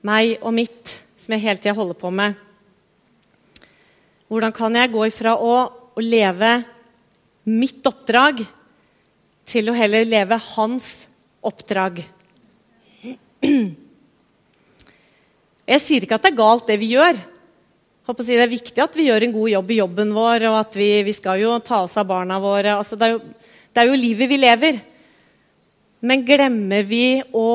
meg 0.00 0.38
og 0.40 0.54
mitt, 0.56 0.94
som 1.20 1.34
jeg 1.34 1.42
hele 1.42 1.60
tida 1.60 1.74
holder 1.76 1.96
på 2.00 2.08
med. 2.08 2.38
Hvordan 4.32 4.54
kan 4.56 4.78
jeg 4.78 4.92
gå 4.94 5.02
ifra 5.10 5.34
å, 5.36 5.52
å 5.92 6.00
leve 6.00 6.54
mitt 7.52 7.84
oppdrag 7.84 8.40
til 9.44 9.68
å 9.68 9.76
heller 9.76 10.08
leve 10.08 10.40
hans 10.54 10.88
oppdrag? 11.44 12.00
Jeg 15.64 15.80
sier 15.80 16.04
ikke 16.04 16.18
at 16.18 16.26
det 16.26 16.34
er 16.34 16.40
galt, 16.42 16.66
det 16.68 16.76
vi 16.80 16.90
gjør. 16.92 17.16
Det 18.04 18.36
er 18.36 18.50
viktig 18.52 18.82
at 18.84 18.96
vi 18.98 19.06
gjør 19.08 19.24
en 19.24 19.32
god 19.32 19.48
jobb 19.48 19.70
i 19.72 19.78
jobben 19.78 20.10
vår, 20.12 20.44
og 20.50 20.58
at 20.58 20.76
vi, 20.76 20.88
vi 21.06 21.14
skal 21.16 21.40
jo 21.40 21.54
ta 21.64 21.80
oss 21.86 21.96
av 21.96 22.10
barna 22.10 22.36
våre. 22.42 22.74
Altså, 22.76 22.98
det, 23.00 23.06
er 23.06 23.14
jo, 23.14 23.22
det, 23.72 23.80
er 23.80 23.88
jo, 23.88 23.96
livet 23.96 24.28
vi 24.28 24.38
lever. 24.42 24.80
Men 26.04 26.26
glemmer 26.28 26.84
vi 26.84 27.06
å 27.32 27.48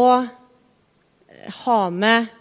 ha 1.60 1.80
med 1.94 2.32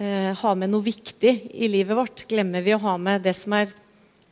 eh, 0.00 0.32
ha 0.40 0.54
med 0.56 0.72
noe 0.72 0.84
viktig 0.84 1.34
i 1.52 1.68
livet 1.68 1.96
vårt, 1.96 2.24
glemmer 2.30 2.64
vi 2.64 2.72
å 2.72 2.80
ha 2.80 2.96
med 2.96 3.24
det 3.28 3.36
som 3.36 3.52
er 3.58 3.68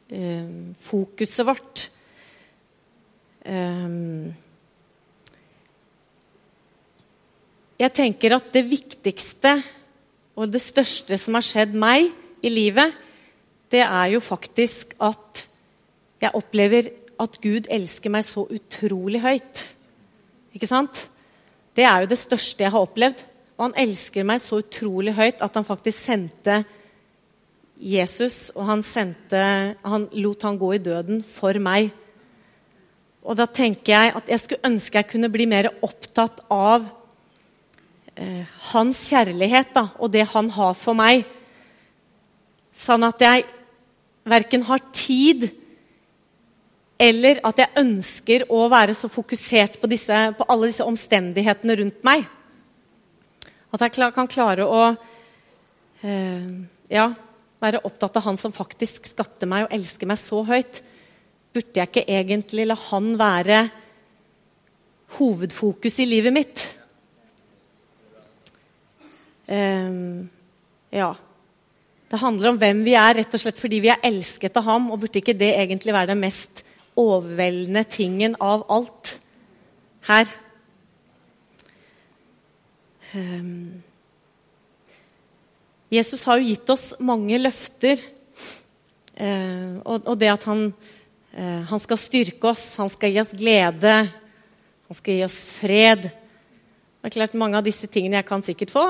eh, 0.08 0.48
fokuset 0.80 1.44
vårt. 1.44 1.86
Um, 3.44 4.32
jeg 7.76 7.92
tenker 7.92 8.38
at 8.38 8.48
det 8.56 8.64
viktigste 8.64 9.58
og 10.34 10.50
det 10.50 10.62
største 10.62 11.18
som 11.20 11.36
har 11.38 11.46
skjedd 11.46 11.74
meg 11.78 12.10
i 12.44 12.50
livet, 12.50 12.94
det 13.70 13.82
er 13.84 14.12
jo 14.14 14.20
faktisk 14.22 14.94
at 15.02 15.44
jeg 16.22 16.34
opplever 16.34 16.90
at 17.20 17.38
Gud 17.42 17.68
elsker 17.72 18.12
meg 18.12 18.26
så 18.26 18.44
utrolig 18.50 19.20
høyt. 19.22 19.62
Ikke 20.54 20.70
sant? 20.70 21.06
Det 21.74 21.86
er 21.86 22.02
jo 22.02 22.10
det 22.10 22.18
største 22.18 22.64
jeg 22.64 22.74
har 22.74 22.86
opplevd. 22.86 23.22
Og 23.54 23.68
han 23.68 23.76
elsker 23.84 24.26
meg 24.26 24.42
så 24.42 24.58
utrolig 24.62 25.14
høyt 25.14 25.42
at 25.44 25.58
han 25.58 25.66
faktisk 25.66 26.00
sendte 26.08 26.62
Jesus, 27.74 28.52
og 28.54 28.66
han, 28.68 28.82
sendte, 28.86 29.40
han 29.82 30.06
lot 30.14 30.44
han 30.46 30.58
gå 30.58 30.72
i 30.76 30.82
døden 30.82 31.22
for 31.26 31.58
meg. 31.62 31.90
Og 33.24 33.38
da 33.38 33.46
tenker 33.50 33.94
jeg 33.94 34.14
at 34.18 34.28
jeg 34.30 34.42
skulle 34.42 34.70
ønske 34.70 35.00
jeg 35.00 35.10
kunne 35.10 35.30
bli 35.32 35.46
mer 35.50 35.70
opptatt 35.82 36.42
av 36.52 36.86
eh, 38.16 38.44
hans 38.72 39.00
kjærlighet 39.10 39.74
da, 39.74 39.88
og 39.98 40.12
det 40.14 40.26
han 40.32 40.50
har 40.54 40.74
for 40.78 40.96
meg. 40.98 41.24
Sånn 42.74 43.06
at 43.06 43.20
jeg 43.22 43.44
verken 44.24 44.64
har 44.66 44.82
tid 44.94 45.50
eller 47.04 47.40
at 47.44 47.58
jeg 47.58 47.74
ønsker 47.80 48.46
å 48.54 48.64
være 48.72 48.94
så 48.96 49.10
fokusert 49.10 49.80
på, 49.80 49.90
disse, 49.90 50.14
på 50.38 50.46
alle 50.48 50.70
disse 50.70 50.86
omstendighetene 50.86 51.76
rundt 51.80 52.00
meg. 52.06 52.24
At 53.74 53.82
jeg 53.82 54.14
kan 54.14 54.30
klare 54.30 54.66
å 54.66 54.82
eh, 56.06 56.50
ja, 56.94 57.08
være 57.64 57.82
opptatt 57.88 58.20
av 58.20 58.28
han 58.28 58.38
som 58.40 58.54
faktisk 58.54 59.10
skapte 59.10 59.48
meg 59.50 59.66
og 59.66 59.74
elsker 59.74 60.08
meg 60.08 60.20
så 60.22 60.44
høyt. 60.46 60.80
Burde 61.54 61.80
jeg 61.80 61.90
ikke 61.90 62.06
egentlig 62.20 62.68
la 62.70 62.78
han 62.88 63.12
være 63.18 63.60
hovedfokus 65.18 65.98
i 66.02 66.08
livet 66.08 66.34
mitt? 66.34 66.64
Eh, 69.46 69.90
ja. 70.94 71.14
Det 72.10 72.20
handler 72.20 72.52
om 72.52 72.58
hvem 72.60 72.84
vi 72.86 72.94
er, 72.94 73.16
rett 73.18 73.34
og 73.34 73.42
slett 73.42 73.58
fordi 73.58 73.80
vi 73.82 73.90
er 73.90 74.04
elsket 74.06 74.56
av 74.60 74.68
ham. 74.68 74.90
Og 74.92 75.00
burde 75.02 75.20
ikke 75.20 75.36
det 75.36 75.54
egentlig 75.56 75.94
være 75.96 76.12
den 76.12 76.22
mest 76.22 76.64
overveldende 77.00 77.82
tingen 77.90 78.36
av 78.42 78.66
alt 78.70 79.16
her? 80.06 80.30
Um, 83.14 83.82
Jesus 85.90 86.24
har 86.26 86.38
jo 86.38 86.50
gitt 86.50 86.70
oss 86.70 86.92
mange 87.02 87.38
løfter. 87.40 88.02
Uh, 89.14 89.78
og, 89.86 90.06
og, 90.06 90.14
det 90.18 90.32
at 90.32 90.46
han, 90.50 90.68
uh, 91.34 91.60
han, 91.70 91.82
skal 91.82 92.00
styrke 92.00 92.50
oss, 92.50 92.64
han 92.82 92.90
skal 92.90 93.14
gi 93.14 93.20
oss 93.22 93.34
glede, 93.38 93.92
han 94.86 94.98
skal 94.98 95.18
gi 95.18 95.26
oss 95.26 95.38
fred. 95.54 96.08
Det 96.08 97.10
er 97.10 97.18
klart 97.18 97.38
Mange 97.38 97.60
av 97.60 97.66
disse 97.66 97.86
tingene 97.90 98.18
jeg 98.18 98.30
kan 98.30 98.42
sikkert 98.42 98.74
få 98.74 98.88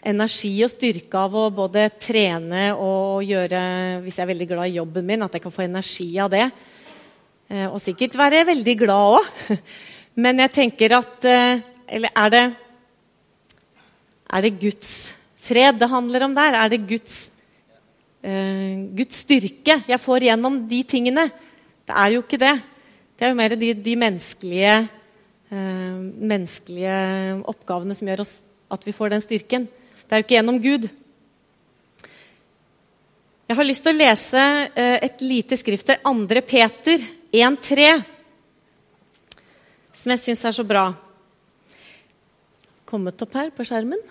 energi 0.00 0.52
og 0.64 0.72
styrke 0.72 1.20
av 1.20 1.34
å 1.36 1.46
både 1.52 1.88
trene 2.00 2.70
og 2.72 3.24
gjøre 3.26 3.62
Hvis 4.04 4.16
jeg 4.16 4.24
er 4.24 4.32
veldig 4.32 4.48
glad 4.48 4.70
i 4.70 4.78
jobben 4.78 5.06
min, 5.06 5.22
at 5.22 5.34
jeg 5.36 5.44
kan 5.44 5.52
få 5.52 5.66
energi 5.66 6.08
av 6.18 6.30
det. 6.32 6.46
Eh, 7.50 7.66
og 7.68 7.80
sikkert 7.82 8.16
være 8.18 8.46
veldig 8.48 8.76
glad 8.80 9.18
òg. 9.18 9.58
Men 10.24 10.40
jeg 10.44 10.54
tenker 10.56 10.96
at 10.96 11.28
eh, 11.28 11.60
Eller 11.90 12.14
er 12.16 12.32
det, 12.32 12.44
er 14.30 14.46
det 14.46 14.58
Guds 14.60 14.92
fred 15.40 15.80
det 15.80 15.90
handler 15.90 16.28
om 16.28 16.34
der? 16.36 16.54
Er 16.54 16.70
det 16.70 16.86
Guds, 16.86 17.30
uh, 18.22 18.76
Guds 18.94 19.24
styrke 19.24 19.80
jeg 19.88 19.98
får 19.98 20.28
gjennom 20.28 20.60
de 20.70 20.78
tingene? 20.86 21.24
Det 21.82 21.96
er 21.98 22.14
jo 22.14 22.20
ikke 22.22 22.38
det. 22.38 22.52
Det 23.18 23.26
er 23.26 23.32
jo 23.32 23.38
mer 23.40 23.56
de, 23.58 23.72
de 23.74 23.94
menneskelige, 23.98 24.76
menneskelige 25.50 26.94
oppgavene 27.50 27.96
som 27.98 28.06
gjør 28.06 28.22
oss 28.22 28.36
at 28.70 28.86
vi 28.86 28.94
får 28.94 29.10
den 29.16 29.24
styrken. 29.24 29.66
Det 30.10 30.16
er 30.16 30.18
jo 30.18 30.24
ikke 30.24 30.34
gjennom 30.34 30.56
Gud. 30.58 30.88
Jeg 33.46 33.54
har 33.54 33.66
lyst 33.68 33.84
til 33.86 33.94
å 33.94 33.98
lese 34.00 34.40
uh, 34.74 34.96
et 35.06 35.20
lite 35.22 35.54
skrift 35.54 35.86
der 35.86 36.00
2. 36.02 36.40
Peter 36.50 37.04
1,3, 37.30 37.84
som 39.94 40.10
jeg 40.10 40.22
syns 40.24 40.42
er 40.50 40.56
så 40.56 40.64
bra. 40.66 40.88
Kommet 42.90 43.22
opp 43.22 43.38
her 43.38 43.52
på 43.54 43.62
skjermen? 43.70 44.02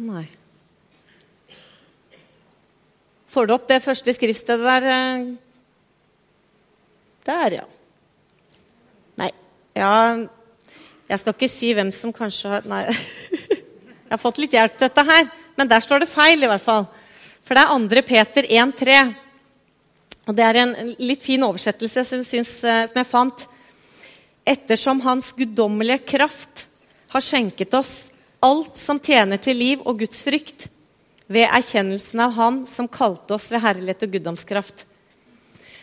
Nei. 0.00 0.24
Får 3.28 3.48
du 3.48 3.52
opp 3.58 3.68
det 3.68 3.82
første 3.84 4.16
skriftstedet 4.16 4.64
der? 4.70 4.88
Eh? 4.96 5.28
Der, 7.28 7.58
ja. 7.60 7.68
Nei. 9.20 9.28
Ja 9.76 9.92
Jeg 11.12 11.20
skal 11.20 11.36
ikke 11.36 11.52
si 11.52 11.76
hvem 11.76 11.92
som 11.92 12.16
kanskje 12.16 12.56
har 12.56 12.72
Nei. 12.72 12.86
Jeg 14.12 14.18
har 14.18 14.26
fått 14.26 14.42
litt 14.42 14.52
hjelp 14.52 14.74
til 14.76 14.90
dette 14.90 15.02
her, 15.08 15.28
men 15.56 15.68
der 15.70 15.80
står 15.80 16.02
det 16.02 16.06
feil, 16.12 16.42
i 16.44 16.48
hvert 16.50 16.60
fall. 16.60 16.82
For 17.48 17.56
det 17.56 17.62
er 17.64 17.86
2. 17.88 18.02
Peter 18.04 18.48
1,3. 18.58 18.98
Og 20.28 20.36
det 20.36 20.44
er 20.44 20.58
en 20.60 20.74
litt 21.00 21.24
fin 21.24 21.40
oversettelse 21.46 22.04
som, 22.04 22.20
synes, 22.20 22.50
eh, 22.60 22.82
som 22.90 23.00
jeg 23.00 23.08
fant. 23.08 23.46
Ettersom 24.44 25.00
Hans 25.06 25.32
guddommelige 25.32 26.04
kraft 26.12 26.66
har 27.16 27.24
skjenket 27.24 27.72
oss 27.80 28.12
alt 28.44 28.76
som 28.76 29.00
tjener 29.00 29.40
til 29.40 29.56
liv 29.56 29.88
og 29.88 30.04
Guds 30.04 30.20
frykt, 30.28 30.68
ved 31.32 31.48
erkjennelsen 31.48 32.20
av 32.20 32.36
Han 32.36 32.62
som 32.68 32.92
kalte 32.92 33.40
oss 33.40 33.48
ved 33.48 33.64
herlighet 33.64 34.04
og 34.04 34.16
guddomskraft. 34.18 34.88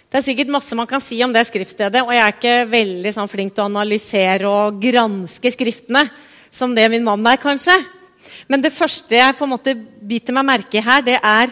Det 0.06 0.22
er 0.22 0.30
sikkert 0.30 0.54
masse 0.54 0.78
man 0.78 0.86
kan 0.86 1.02
si 1.02 1.18
om 1.26 1.34
det 1.34 1.48
skriftstedet, 1.50 2.06
og 2.06 2.14
jeg 2.14 2.28
er 2.28 2.38
ikke 2.38 2.58
veldig 2.70 3.16
sånn 3.18 3.32
flink 3.32 3.58
til 3.58 3.66
å 3.66 3.72
analysere 3.74 4.46
og 4.46 4.78
granske 4.86 5.58
skriftene, 5.58 6.12
som 6.54 6.78
det 6.78 6.92
min 6.94 7.10
mann 7.10 7.26
er, 7.26 7.42
kanskje. 7.42 7.74
Men 8.48 8.64
det 8.64 8.74
første 8.76 9.18
jeg 9.18 9.38
på 9.38 9.46
en 9.48 9.54
måte 9.54 9.76
biter 9.76 10.36
meg 10.36 10.48
merke 10.48 10.80
i 10.80 10.86
her, 10.86 11.04
det 11.06 11.18
er 11.18 11.52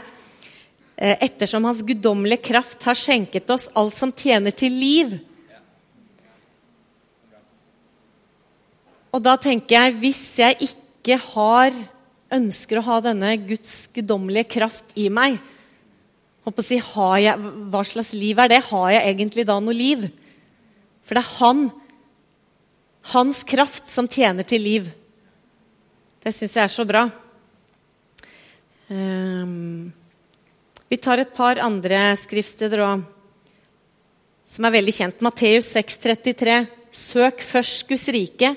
eh, 0.96 1.15
ettersom 1.29 1.65
Hans 1.67 1.84
guddommelige 1.86 2.46
kraft 2.50 2.86
har 2.88 2.98
skjenket 2.98 3.50
oss 3.53 3.69
alt 3.77 3.98
som 3.98 4.13
tjener 4.13 4.55
til 4.55 4.77
liv. 4.77 5.17
Og 9.13 9.24
da 9.24 9.38
tenker 9.41 9.77
jeg, 9.77 10.00
hvis 10.01 10.24
jeg 10.38 10.57
ikke 10.67 11.17
har, 11.31 11.75
ønsker 12.34 12.79
å 12.79 12.88
ha 12.89 12.98
denne 13.05 13.38
Guds 13.48 13.88
guddommelige 13.96 14.51
kraft 14.57 14.91
i 15.00 15.07
meg 15.10 15.39
si, 16.63 16.77
jeg, 16.79 17.36
Hva 17.72 17.84
slags 17.84 18.13
liv 18.15 18.39
er 18.39 18.51
det? 18.51 18.62
Har 18.69 18.91
jeg 18.93 19.10
egentlig 19.12 19.46
da 19.48 19.57
noe 19.60 19.75
liv? 19.75 20.07
For 21.03 21.17
det 21.17 21.24
er 21.24 21.36
han, 21.39 21.67
hans 23.13 23.43
kraft, 23.48 23.88
som 23.91 24.07
tjener 24.07 24.48
til 24.48 24.63
liv. 24.63 24.88
Det 26.27 26.34
syns 26.36 26.57
jeg 26.57 26.67
er 26.67 26.72
så 26.74 26.84
bra. 26.84 27.05
Um, 28.91 29.93
vi 30.91 30.98
tar 31.00 31.22
et 31.24 31.31
par 31.31 31.62
andre 31.63 32.01
skriftsteder 32.19 32.84
òg, 32.84 33.05
som 34.51 34.67
er 34.67 34.75
veldig 34.75 34.96
kjent. 34.98 35.24
Matteus 35.24 35.72
6,33. 35.72 36.57
Søk 36.91 37.39
først 37.48 37.88
Guds 37.88 38.05
rike 38.12 38.51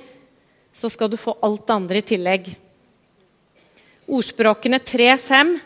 så 0.75 0.91
skal 0.91 1.15
du 1.15 1.17
få 1.21 1.37
alt 1.47 1.63
det 1.69 1.77
andre 1.77 2.03
i 2.03 2.09
tillegg. 2.11 2.53
Ordspråkene 4.11 4.83
3-5. 4.83 5.57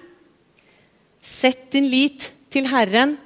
Sett 1.25 1.71
din 1.73 1.89
lit 1.89 2.35
til 2.53 2.69
Herren 2.69 3.17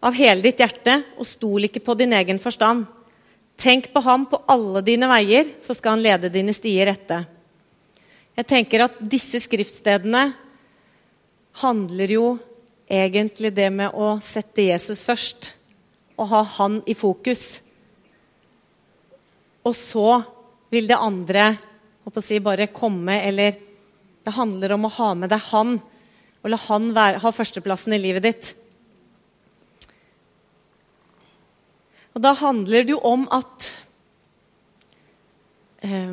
av 0.00 0.16
hele 0.16 0.40
ditt 0.48 0.64
hjerte, 0.64 1.02
og 1.20 1.28
stol 1.28 1.68
ikke 1.68 1.84
på 1.84 2.00
din 2.00 2.16
egen 2.16 2.40
forstand. 2.40 2.88
Tenk 3.60 3.92
på 3.92 4.08
ham 4.08 4.24
på 4.30 4.46
alle 4.48 4.80
dine 4.86 5.12
veier, 5.18 5.58
så 5.60 5.76
skal 5.76 5.98
han 5.98 6.08
lede 6.14 6.32
dine 6.32 6.56
stier 6.56 6.88
rette. 6.88 7.26
Jeg 8.38 8.46
tenker 8.46 8.84
at 8.84 8.98
disse 9.02 9.40
skriftstedene 9.42 10.28
handler 11.58 12.12
jo 12.12 12.26
egentlig 12.86 13.50
det 13.56 13.66
med 13.74 13.96
å 13.98 14.12
sette 14.22 14.68
Jesus 14.68 15.02
først. 15.02 15.50
Og 16.14 16.30
ha 16.30 16.44
han 16.60 16.78
i 16.86 16.94
fokus. 16.94 17.58
Og 19.66 19.74
så 19.74 20.06
vil 20.70 20.86
det 20.86 21.00
andre 21.02 21.50
si, 22.22 22.38
bare 22.38 22.70
komme, 22.70 23.18
eller 23.26 23.58
Det 24.22 24.34
handler 24.36 24.72
om 24.74 24.84
å 24.84 24.92
ha 24.92 25.12
med 25.14 25.30
deg 25.32 25.40
han, 25.50 25.78
og 26.42 26.50
la 26.50 26.58
han 26.68 26.90
være, 26.92 27.20
ha 27.22 27.30
førsteplassen 27.32 27.94
i 27.96 28.00
livet 28.02 28.26
ditt. 28.26 28.50
Og 32.12 32.20
da 32.20 32.34
handler 32.36 32.84
det 32.84 32.92
jo 32.92 32.98
om 33.08 33.24
at 33.32 33.70
eh, 35.80 36.12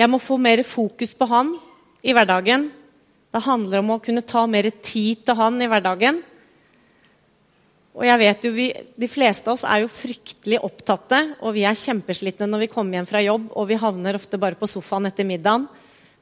jeg 0.00 0.08
må 0.08 0.20
få 0.22 0.38
mer 0.40 0.62
fokus 0.64 1.12
på 1.12 1.28
han 1.28 1.52
i 2.00 2.14
hverdagen. 2.16 2.70
Det 3.30 3.42
handler 3.44 3.82
om 3.82 3.94
å 3.94 4.02
kunne 4.02 4.24
ta 4.26 4.46
mer 4.48 4.70
tid 4.80 5.26
til 5.26 5.36
han 5.36 5.60
i 5.60 5.68
hverdagen. 5.68 6.22
Og 7.90 8.06
jeg 8.06 8.20
vet 8.22 8.46
jo, 8.46 8.52
vi, 8.54 8.68
De 8.96 9.08
fleste 9.10 9.50
av 9.50 9.58
oss 9.58 9.66
er 9.66 9.82
jo 9.82 9.92
fryktelig 9.92 10.60
opptatte, 10.64 11.20
og 11.42 11.52
vi 11.56 11.66
er 11.68 11.76
kjempeslitne 11.76 12.48
når 12.48 12.64
vi 12.64 12.72
kommer 12.72 12.96
hjem 12.96 13.08
fra 13.10 13.22
jobb, 13.24 13.50
og 13.52 13.68
vi 13.68 13.80
havner 13.82 14.16
ofte 14.16 14.40
bare 14.40 14.58
på 14.58 14.68
sofaen 14.70 15.10
etter 15.10 15.26
middagen. 15.26 15.66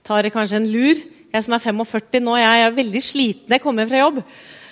Tar 0.03 0.27
kanskje 0.33 0.63
en 0.63 0.71
lur. 0.73 1.03
Jeg 1.29 1.45
som 1.45 1.55
er 1.55 1.63
45 1.63 2.25
nå, 2.25 2.39
jeg 2.41 2.65
er 2.65 2.79
veldig 2.79 3.03
sliten 3.05 3.51
når 3.51 3.59
jeg 3.59 3.65
kommer 3.67 3.85
hjem 3.85 3.93
fra 3.93 4.07
jobb. 4.07 4.23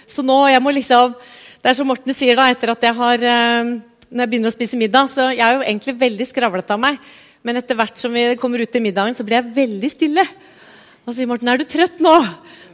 Så 0.09 0.25
nå 0.25 0.39
jeg 0.51 0.63
må 0.65 0.73
liksom, 0.73 1.15
Det 1.63 1.71
er 1.71 1.77
som 1.79 1.89
Morten 1.91 2.15
sier 2.15 2.37
da, 2.39 2.49
etter 2.51 2.71
at 2.73 2.83
jeg 2.85 2.95
har 2.95 3.23
eh, 3.27 3.77
når 4.07 4.23
jeg 4.23 4.31
begynner 4.31 4.53
å 4.53 4.55
spise 4.55 4.79
middag, 4.79 5.09
så 5.11 5.31
jeg 5.35 5.43
er 5.43 5.57
jo 5.57 5.65
egentlig 5.67 5.97
veldig 5.99 6.27
skravlete 6.31 6.75
av 6.75 6.83
meg. 6.83 6.99
Men 7.47 7.61
etter 7.61 7.79
hvert 7.79 8.00
som 8.00 8.11
vi 8.11 8.25
kommer 8.41 8.59
ut 8.59 8.73
til 8.75 8.83
middagen, 8.83 9.15
så 9.15 9.23
blir 9.26 9.38
jeg 9.38 9.55
veldig 9.55 9.91
stille. 9.93 10.25
Og 11.07 11.15
sier 11.15 11.29
Morten, 11.31 11.47
er 11.53 11.61
du 11.61 11.69
trøtt 11.71 12.00
nå? 12.03 12.15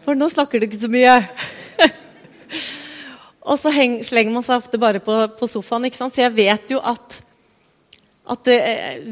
For 0.00 0.16
nå 0.16 0.30
snakker 0.32 0.62
du 0.62 0.64
ikke 0.64 0.80
så 0.80 0.88
mye. 0.88 1.18
Og 3.52 3.58
så 3.60 3.72
heng, 3.74 3.98
slenger 4.06 4.32
man 4.32 4.46
seg 4.46 4.62
ofte 4.62 4.80
bare 4.80 5.02
på, 5.04 5.18
på 5.36 5.48
sofaen. 5.50 5.84
Så 5.92 6.08
jeg 6.22 6.32
vet 6.38 6.72
jo 6.72 6.80
at, 6.80 7.18
at 8.32 8.50
uh, 8.54 9.04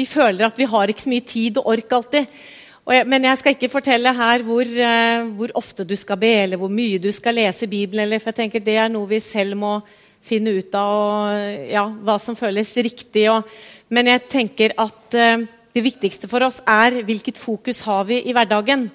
vi 0.00 0.06
føler 0.08 0.46
at 0.48 0.56
vi 0.56 0.70
har 0.72 0.88
ikke 0.88 1.04
så 1.04 1.12
mye 1.12 1.28
tid 1.28 1.60
og 1.60 1.68
ork 1.74 1.92
alltid. 1.98 2.40
Og 2.88 2.96
jeg, 2.96 3.06
men 3.12 3.28
jeg 3.28 3.38
skal 3.42 3.56
ikke 3.58 3.72
fortelle 3.74 4.14
her 4.16 4.46
hvor, 4.46 4.64
uh, 4.64 5.28
hvor, 5.36 5.52
ofte 5.60 5.84
du 5.84 5.92
skal 5.98 6.22
be, 6.24 6.32
eller 6.46 6.62
hvor 6.62 6.72
mye 6.72 7.02
du 7.02 7.10
skal 7.12 7.36
lese 7.36 7.68
Bibelen. 7.68 8.06
Eller, 8.06 8.22
for 8.22 8.32
jeg 8.32 8.46
tenker 8.46 8.64
Det 8.64 8.80
er 8.80 8.88
noe 8.88 9.12
vi 9.12 9.20
selv 9.20 9.60
må 9.60 9.76
finne 10.22 10.54
ut 10.58 10.74
av, 10.78 10.94
og, 11.02 11.68
ja, 11.70 11.84
hva 11.90 12.16
som 12.22 12.38
føles 12.38 12.70
riktig. 12.78 13.26
Og, 13.32 13.48
men 13.92 14.10
jeg 14.12 14.26
tenker 14.32 14.74
at 14.80 15.18
uh, 15.18 15.44
det 15.72 15.84
viktigste 15.84 16.30
for 16.30 16.44
oss 16.46 16.60
er 16.68 17.02
hvilket 17.06 17.40
fokus 17.40 17.82
har 17.86 18.04
vi 18.08 18.20
i 18.22 18.34
hverdagen. 18.36 18.90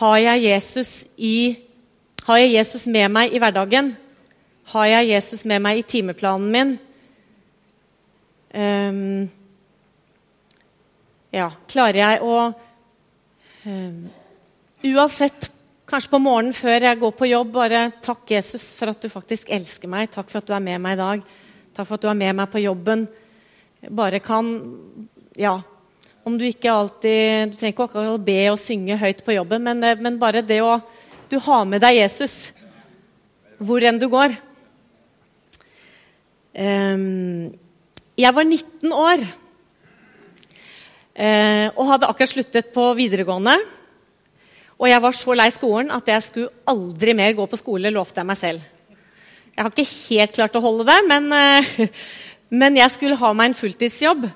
Har 0.00 0.18
jeg 0.18 0.48
Jesus 0.48 1.04
i 1.16 1.36
har 2.24 2.38
jeg 2.40 2.54
Jesus 2.54 2.86
med 2.88 3.10
meg 3.12 3.34
i 3.36 3.38
hverdagen? 3.42 3.90
Har 4.72 4.86
jeg 4.88 5.10
Jesus 5.10 5.42
med 5.44 5.60
meg 5.60 5.82
i 5.82 5.84
timeplanen 5.84 6.46
min? 6.54 6.70
Um, 8.54 9.26
ja, 11.34 11.50
klarer 11.68 11.98
jeg 11.98 12.22
å 12.24 12.38
um, 13.66 13.98
Uansett, 14.84 15.50
kanskje 15.94 16.10
på 16.10 16.18
morgenen 16.18 16.56
før 16.56 16.88
jeg 16.88 16.98
går 16.98 17.12
på 17.14 17.26
jobb, 17.28 17.50
bare 17.54 17.80
takk, 18.02 18.24
Jesus, 18.32 18.64
for 18.74 18.90
at 18.90 19.02
du 19.04 19.06
faktisk 19.12 19.50
elsker 19.54 19.90
meg. 19.90 20.08
Takk 20.10 20.26
for 20.26 20.40
at 20.40 20.48
du 20.48 20.54
er 20.56 20.64
med 20.64 20.80
meg 20.82 20.96
i 20.96 20.98
dag. 20.98 21.20
Takk 21.76 21.86
for 21.86 21.94
at 21.94 22.02
du 22.02 22.08
er 22.10 22.18
med 22.18 22.34
meg 22.34 22.50
på 22.50 22.62
jobben. 22.64 23.06
Bare 23.94 24.18
kan 24.24 24.50
Ja. 25.38 25.60
Om 26.24 26.38
du 26.38 26.44
ikke 26.46 26.72
alltid 26.72 27.50
Du 27.50 27.56
trenger 27.56 27.74
ikke 27.74 27.84
akkurat 27.84 28.24
be 28.24 28.50
og 28.50 28.58
synge 28.58 28.96
høyt 28.96 29.24
på 29.24 29.34
jobben, 29.34 29.62
men, 29.62 29.84
eh, 29.84 29.94
men 29.94 30.18
bare 30.18 30.42
det 30.42 30.62
å 30.62 30.82
du 31.30 31.38
har 31.38 31.64
med 31.64 31.80
deg 31.80 31.96
Jesus 31.96 32.52
hvor 33.58 33.82
enn 33.82 33.98
du 33.98 34.08
går. 34.08 34.34
Um, 36.58 37.54
jeg 38.16 38.34
var 38.34 38.44
19 38.44 38.92
år. 38.92 39.26
Eh, 41.14 41.70
og 41.76 41.86
hadde 41.86 42.06
akkurat 42.06 42.28
sluttet 42.28 42.72
på 42.74 42.94
videregående. 42.94 43.83
Og 44.80 44.88
jeg 44.90 45.02
var 45.04 45.14
så 45.14 45.34
lei 45.38 45.50
skolen 45.54 45.92
at 45.94 46.08
jeg 46.10 46.24
skulle 46.24 46.70
aldri 46.70 47.14
mer 47.16 47.34
gå 47.36 47.46
på 47.46 47.58
skole, 47.60 47.92
lovte 47.94 48.20
jeg 48.20 48.28
meg 48.28 48.40
selv. 48.40 48.64
Jeg 49.54 49.62
har 49.62 49.70
ikke 49.70 49.90
helt 50.10 50.34
klart 50.34 50.56
å 50.58 50.64
holde 50.64 50.86
det, 50.88 50.96
men, 51.06 51.28
eh, 51.32 51.92
men 52.60 52.80
jeg 52.80 52.94
skulle 52.96 53.18
ha 53.20 53.30
meg 53.36 53.52
en 53.52 53.58
fulltidsjobb 53.58 54.26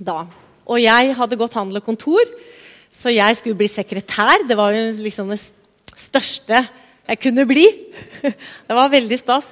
da. 0.00 0.24
Og 0.64 0.80
jeg 0.80 1.12
hadde 1.18 1.38
gått 1.38 1.58
handel 1.58 1.82
og 1.82 1.86
kontor, 1.86 2.30
så 2.94 3.12
jeg 3.12 3.36
skulle 3.36 3.58
bli 3.58 3.68
sekretær. 3.68 4.46
Det 4.48 4.56
var 4.56 4.72
jo 4.72 4.86
liksom 5.04 5.28
det 5.34 5.40
største 5.42 6.62
jeg 7.04 7.20
kunne 7.20 7.44
bli. 7.48 7.66
Det 8.66 8.76
var 8.76 8.92
veldig 8.92 9.18
stas. 9.20 9.50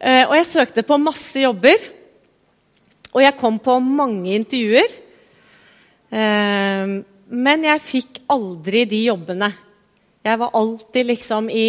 Eh, 0.00 0.24
og 0.26 0.34
jeg 0.40 0.50
søkte 0.50 0.82
på 0.82 0.98
masse 0.98 1.38
jobber. 1.38 1.86
Og 3.14 3.22
jeg 3.22 3.38
kom 3.38 3.60
på 3.62 3.78
mange 3.78 4.34
intervjuer. 4.34 4.96
Men 7.34 7.66
jeg 7.66 7.82
fikk 7.82 8.20
aldri 8.30 8.84
de 8.86 9.00
jobbene. 9.08 9.50
Jeg 10.24 10.40
var 10.40 10.54
alltid 10.54 11.08
liksom 11.10 11.50
i 11.50 11.68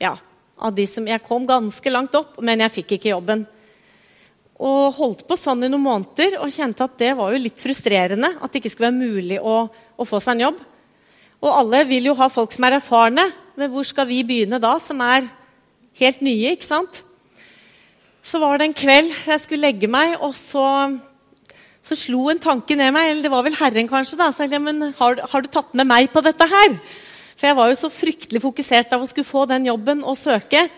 Ja, 0.00 0.14
av 0.56 0.74
de 0.74 0.86
som 0.86 1.06
Jeg 1.08 1.24
kom 1.26 1.46
ganske 1.48 1.90
langt 1.90 2.14
opp, 2.14 2.38
men 2.40 2.60
jeg 2.60 2.72
fikk 2.78 2.94
ikke 2.96 3.12
jobben. 3.12 3.46
Og 4.60 4.94
holdt 4.94 5.26
på 5.26 5.36
sånn 5.40 5.64
i 5.64 5.70
noen 5.72 5.82
måneder 5.82 6.38
og 6.44 6.52
kjente 6.52 6.84
at 6.84 6.98
det 7.00 7.14
var 7.16 7.32
jo 7.32 7.40
litt 7.40 7.60
frustrerende. 7.60 8.34
At 8.40 8.52
det 8.52 8.60
ikke 8.60 8.72
skulle 8.72 8.90
være 8.92 9.10
mulig 9.10 9.38
å, 9.40 9.66
å 9.72 10.06
få 10.08 10.20
seg 10.20 10.36
en 10.36 10.46
jobb. 10.46 10.62
Og 11.40 11.50
alle 11.56 11.84
vil 11.88 12.10
jo 12.10 12.16
ha 12.18 12.28
folk 12.28 12.52
som 12.52 12.66
er 12.68 12.76
erfarne, 12.76 13.24
men 13.56 13.70
hvor 13.72 13.86
skal 13.88 14.06
vi 14.08 14.20
begynne 14.24 14.60
da, 14.60 14.74
som 14.80 15.00
er 15.00 15.24
helt 16.00 16.20
nye? 16.20 16.52
ikke 16.52 16.68
sant? 16.68 17.00
Så 18.20 18.40
var 18.42 18.60
det 18.60 18.68
en 18.68 18.76
kveld 18.76 19.14
jeg 19.24 19.40
skulle 19.40 19.70
legge 19.70 19.88
meg, 19.88 20.18
og 20.20 20.36
så, 20.36 20.66
så 21.90 21.98
slo 21.98 22.28
en 22.30 22.40
tanke 22.42 22.76
ned 22.78 22.92
meg. 22.94 23.10
Eller 23.10 23.26
det 23.26 23.32
var 23.32 23.44
vel 23.46 23.58
Herren, 23.58 23.88
kanskje. 23.90 24.18
da, 24.20 24.30
Så 24.30 24.46
jeg, 24.46 24.62
men 24.62 24.92
har, 24.98 25.22
har, 25.32 25.42
du 25.42 25.50
tatt 25.50 25.74
med 25.74 25.88
meg 25.90 26.12
på 26.12 26.22
dette 26.22 26.46
her? 26.46 26.76
For 27.34 27.48
jeg 27.48 27.56
var 27.58 27.70
jo 27.70 27.80
så 27.80 27.90
fryktelig 27.90 28.42
fokusert 28.44 28.92
av 28.94 29.02
å 29.02 29.08
skulle 29.10 29.28
få 29.28 29.46
den 29.50 29.66
jobben 29.66 30.04
og 30.04 30.18
søke. 30.20 30.68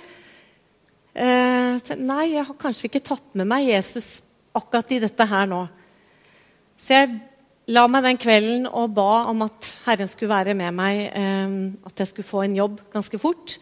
Eh, 1.13 1.93
nei, 2.01 2.25
jeg 2.33 2.47
har 2.49 2.57
kanskje 2.61 2.89
ikke 2.89 3.05
tatt 3.05 3.35
med 3.37 3.51
meg 3.51 3.67
Jesus 3.69 4.23
akkurat 4.57 4.95
i 4.95 5.01
dette 5.03 5.27
her 5.29 5.51
nå. 5.51 5.67
Så 6.81 6.95
jeg 6.97 7.11
la 7.73 7.83
meg 7.91 8.07
den 8.07 8.21
kvelden 8.21 8.65
og 8.71 8.95
ba 8.97 9.27
om 9.31 9.45
at 9.45 9.69
Herren 9.85 10.09
skulle 10.09 10.33
være 10.33 10.57
med 10.57 10.73
meg. 10.79 11.03
Eh, 11.13 11.59
at 11.91 12.01
jeg 12.01 12.13
skulle 12.13 12.31
få 12.31 12.47
en 12.47 12.57
jobb 12.57 12.81
ganske 12.95 13.21
fort. 13.21 13.59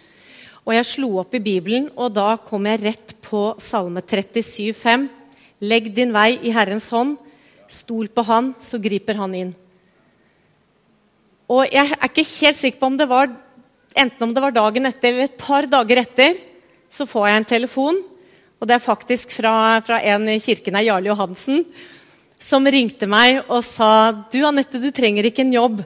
Og 0.68 0.76
jeg 0.76 0.86
slo 0.86 1.14
opp 1.22 1.32
i 1.34 1.42
Bibelen, 1.42 1.88
og 1.96 2.12
da 2.14 2.34
kom 2.44 2.68
jeg 2.68 2.82
rett 2.84 3.16
på 3.24 3.56
Salme 3.58 4.04
37, 4.04 4.70
37,5. 4.76 5.08
Legg 5.60 5.90
din 5.96 6.12
vei 6.12 6.38
i 6.46 6.52
Herrens 6.54 6.88
hånd. 6.92 7.16
Stol 7.70 8.10
på 8.10 8.24
Han, 8.26 8.54
så 8.62 8.80
griper 8.82 9.18
Han 9.20 9.36
inn. 9.38 9.52
Og 11.50 11.66
jeg 11.70 11.96
er 11.96 12.10
ikke 12.10 12.26
helt 12.26 12.58
sikker 12.58 12.78
på 12.80 12.90
om 12.90 12.98
det 12.98 13.08
var 13.10 13.30
enten 13.98 14.22
om 14.22 14.34
det 14.34 14.42
var 14.42 14.54
dagen 14.54 14.86
etter 14.86 15.10
eller 15.10 15.26
et 15.26 15.38
par 15.40 15.66
dager 15.70 16.02
etter, 16.04 16.36
så 16.90 17.06
får 17.06 17.26
jeg 17.26 17.40
en 17.40 17.48
telefon. 17.54 18.02
Og 18.60 18.68
det 18.68 18.76
er 18.76 18.84
faktisk 18.84 19.32
fra, 19.34 19.80
fra 19.82 20.00
en 20.12 20.28
i 20.30 20.38
kirken 20.42 20.76
her, 20.78 20.86
Jarle 20.90 21.10
Johansen, 21.10 21.64
som 22.40 22.66
ringte 22.66 23.08
meg 23.10 23.40
og 23.48 23.64
sa 23.66 24.12
du 24.32 24.40
Anette, 24.46 24.80
du 24.80 24.90
trenger 24.94 25.26
ikke 25.26 25.44
en 25.46 25.54
jobb. 25.54 25.82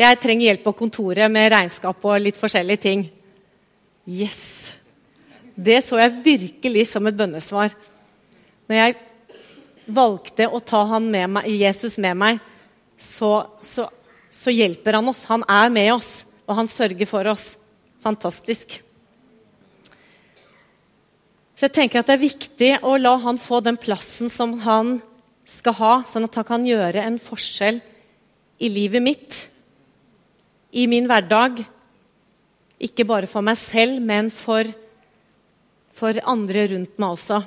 Jeg 0.00 0.20
trenger 0.20 0.50
hjelp 0.50 0.64
på 0.64 0.76
kontoret 0.78 1.32
med 1.32 1.50
regnskap 1.52 2.04
og 2.06 2.22
litt 2.22 2.38
forskjellige 2.40 2.84
ting. 2.84 3.06
Yes! 4.08 4.40
Det 5.60 5.80
så 5.84 5.98
jeg 6.00 6.20
virkelig 6.24 6.86
som 6.88 7.08
et 7.08 7.16
bønnesvar. 7.18 7.74
Når 8.70 8.78
jeg 8.78 8.96
valgte 9.94 10.48
å 10.48 10.60
ta 10.60 10.84
meg, 10.98 11.46
Jesus 11.46 11.98
med 11.98 12.16
meg, 12.16 12.40
så, 13.00 13.46
så, 13.62 13.88
så, 14.30 14.52
hjelper 14.52 14.98
han 14.98 15.08
oss. 15.08 15.24
Han 15.30 15.44
er 15.48 15.72
med 15.72 15.92
oss, 15.94 16.10
og 16.46 16.56
han 16.58 16.68
sørger 16.68 17.08
for 17.08 17.26
oss. 17.30 17.54
Fantastisk. 18.04 18.80
Så 21.56 21.68
jeg 21.68 21.76
tenker 21.76 22.00
at 22.00 22.08
Det 22.08 22.16
er 22.16 22.24
viktig 22.24 22.70
å 22.88 22.96
la 22.96 23.16
han 23.20 23.40
få 23.40 23.60
den 23.60 23.76
plassen 23.80 24.32
som 24.32 24.58
han 24.64 24.98
skal 25.50 25.76
ha, 25.76 25.94
sånn 26.08 26.24
at 26.24 26.38
han 26.38 26.46
kan 26.48 26.64
gjøre 26.64 27.02
en 27.04 27.18
forskjell 27.20 27.80
i 28.60 28.68
livet 28.72 29.02
mitt, 29.02 29.38
i 30.72 30.86
min 30.86 31.08
hverdag, 31.10 31.64
ikke 32.80 33.04
bare 33.08 33.28
for 33.28 33.44
meg 33.44 33.58
selv, 33.60 33.98
men 34.00 34.30
for, 34.32 34.68
for 35.96 36.16
andre 36.24 36.68
rundt 36.70 37.00
meg 37.00 37.16
også. 37.16 37.42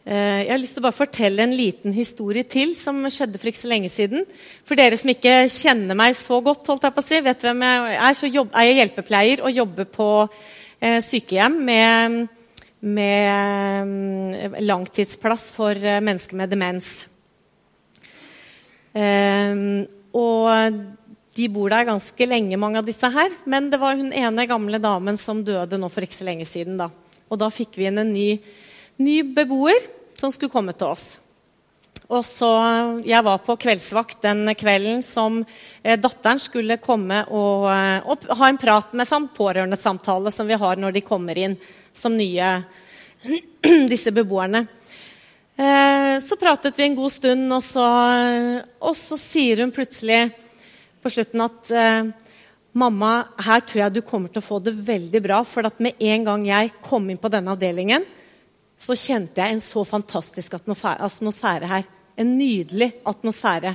Eh, 0.00 0.46
jeg 0.46 0.50
har 0.50 0.60
lyst 0.62 0.76
til 0.76 0.80
å 0.80 0.86
bare 0.86 0.96
fortelle 0.96 1.44
en 1.44 1.52
liten 1.52 1.92
historie 1.92 2.46
til 2.48 2.72
som 2.78 3.02
skjedde 3.12 3.36
for 3.36 3.50
ikke 3.50 3.60
så 3.60 3.70
lenge 3.70 3.90
siden. 3.92 4.24
For 4.64 4.80
dere 4.80 4.96
som 4.96 5.12
ikke 5.12 5.34
kjenner 5.52 5.98
meg 5.98 6.16
så 6.16 6.40
godt, 6.44 6.64
holdt 6.72 6.86
jeg 6.88 6.96
på 6.96 7.04
å 7.04 7.08
si, 7.08 7.20
vet 7.26 7.44
hvem 7.44 7.64
jeg 7.66 7.98
er, 7.98 8.16
så 8.16 8.30
jobb, 8.30 8.54
er 8.56 8.68
jeg 8.68 8.78
hjelpepleier 8.80 9.44
og 9.44 9.58
jobber 9.60 9.90
på 9.92 10.08
eh, 10.24 11.00
sykehjem 11.04 11.58
med, 11.68 12.16
med, 12.80 13.90
mm, 13.90 14.56
langtidsplass 14.64 15.50
for 15.52 15.76
eh, 15.76 16.00
mennesker 16.00 16.40
med 16.40 16.56
demens. 16.56 16.94
Eh, 18.96 19.84
og 20.16 20.80
de 21.36 21.46
bor 21.52 21.70
der 21.70 21.86
ganske 21.86 22.26
lenge, 22.26 22.58
mange 22.58 22.80
av 22.80 22.88
disse 22.88 23.12
her. 23.12 23.36
Men 23.44 23.68
det 23.70 23.78
var 23.80 24.00
hun 24.00 24.10
ene 24.16 24.48
gamle 24.50 24.80
damen 24.82 25.20
som 25.20 25.44
døde 25.46 25.78
nå 25.78 25.92
for 25.92 26.08
ikke 26.08 26.18
så 26.18 26.26
lenge 26.26 26.48
siden. 26.48 26.80
Da. 26.80 26.90
Og 27.30 27.38
da 27.40 27.50
fikk 27.52 27.78
vi 27.78 27.86
inn 27.90 28.00
en 28.02 28.12
ny, 28.16 28.32
ny 29.00 29.22
beboer 29.34 29.88
som 30.20 30.32
skulle 30.32 30.52
komme 30.52 30.76
til 30.76 30.92
oss. 30.92 31.16
Og 32.10 32.24
så, 32.26 32.48
Jeg 33.06 33.22
var 33.22 33.38
på 33.44 33.54
kveldsvakt 33.60 34.22
den 34.24 34.50
kvelden 34.58 35.02
som 35.04 35.44
eh, 35.82 35.98
datteren 36.00 36.40
skulle 36.42 36.80
komme 36.82 37.22
og, 37.30 37.68
eh, 37.70 38.02
og, 38.02 38.26
ha 38.34 38.48
en 38.50 38.58
prat 38.58 38.96
med 38.98 39.06
sånn 39.06 39.28
pårørendesamtale 39.30 40.32
som 40.34 40.50
vi 40.50 40.58
har 40.58 40.80
når 40.80 40.96
de 40.96 41.04
kommer 41.06 41.38
inn 41.38 41.54
som 41.94 42.16
nye 42.18 42.50
disse 43.92 44.10
beboerne. 44.10 44.64
Eh, 45.54 46.18
så 46.24 46.40
pratet 46.40 46.78
vi 46.78 46.88
en 46.88 46.98
god 46.98 47.14
stund, 47.14 47.46
og 47.54 47.62
så, 47.62 47.86
og 48.80 48.96
så 48.98 49.20
sier 49.20 49.62
hun 49.62 49.74
plutselig 49.74 50.24
på 51.00 51.12
slutten 51.14 51.46
at 51.46 51.70
mamma, 52.76 53.12
her 53.40 53.62
tror 53.64 53.84
jeg 53.84 53.94
du 53.94 54.00
kommer 54.04 54.32
til 54.32 54.42
å 54.42 54.44
få 54.44 54.58
det 54.60 54.74
veldig 54.74 55.22
bra. 55.24 55.38
For 55.48 55.68
at 55.68 55.78
med 55.80 56.00
en 56.00 56.26
gang 56.26 56.44
jeg 56.48 56.74
kom 56.84 57.06
inn 57.08 57.20
på 57.20 57.30
denne 57.32 57.54
avdelingen, 57.54 58.04
så 58.80 58.96
kjente 58.96 59.42
jeg 59.42 59.54
en 59.54 59.62
så 59.62 59.84
fantastisk 59.84 60.56
atmosfære 60.56 61.68
her. 61.68 61.88
En 62.16 62.32
nydelig 62.38 62.90
atmosfære. 63.06 63.74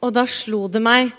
Og 0.00 0.12
da 0.14 0.24
slo 0.30 0.64
det 0.72 0.80
meg 0.80 1.10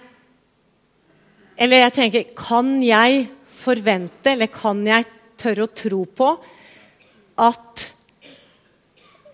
Eller 1.54 1.84
jeg 1.84 1.94
tenker 1.94 2.32
Kan 2.34 2.80
jeg 2.82 3.28
forvente, 3.62 4.32
eller 4.32 4.50
kan 4.50 4.80
jeg 4.88 5.06
tørre 5.38 5.68
å 5.68 5.74
tro 5.76 6.00
på, 6.06 6.30
at 7.38 7.84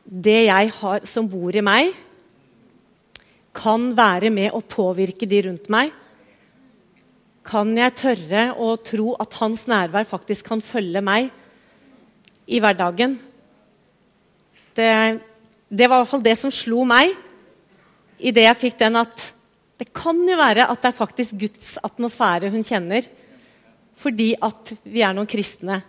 det 0.03 0.41
jeg 0.49 0.71
har 0.79 1.05
som 1.07 1.29
bor 1.31 1.55
i 1.55 1.63
meg, 1.63 1.93
kan 3.55 3.89
være 3.95 4.31
med 4.31 4.51
å 4.55 4.59
påvirke 4.67 5.27
de 5.27 5.41
rundt 5.47 5.71
meg? 5.71 5.93
Kan 7.47 7.71
jeg 7.77 7.95
tørre 7.95 8.49
å 8.59 8.73
tro 8.83 9.13
at 9.21 9.37
hans 9.39 9.63
nærvær 9.69 10.07
faktisk 10.09 10.49
kan 10.49 10.63
følge 10.63 11.01
meg 11.05 11.29
i 12.47 12.59
hverdagen? 12.63 13.15
Det, 14.75 14.89
det 15.71 15.87
var 15.87 16.01
i 16.01 16.03
hvert 16.03 16.11
fall 16.11 16.25
det 16.25 16.35
som 16.39 16.53
slo 16.53 16.83
meg 16.87 17.15
idet 18.17 18.47
jeg 18.47 18.61
fikk 18.65 18.77
den 18.81 18.99
at 18.99 19.29
det 19.77 19.91
kan 19.93 20.17
jo 20.25 20.35
være 20.39 20.65
at 20.65 20.81
det 20.81 20.89
er 20.89 20.97
faktisk 20.97 21.37
Guds 21.37 21.75
atmosfære 21.85 22.49
hun 22.53 22.65
kjenner. 22.65 23.05
Fordi 23.97 24.31
at 24.41 24.73
vi 24.85 25.03
er 25.05 25.13
noen 25.15 25.29
kristne 25.29 25.79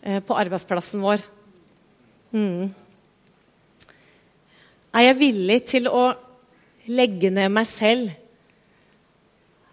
eh, 0.00 0.20
på 0.24 0.36
arbeidsplassen 0.36 1.02
vår. 1.04 1.24
Mm. 2.32 2.70
Er 4.92 5.06
jeg 5.08 5.18
villig 5.20 5.58
til 5.72 5.88
å 5.88 6.10
legge 6.92 7.32
ned 7.32 7.52
meg 7.52 7.68
selv. 7.68 8.12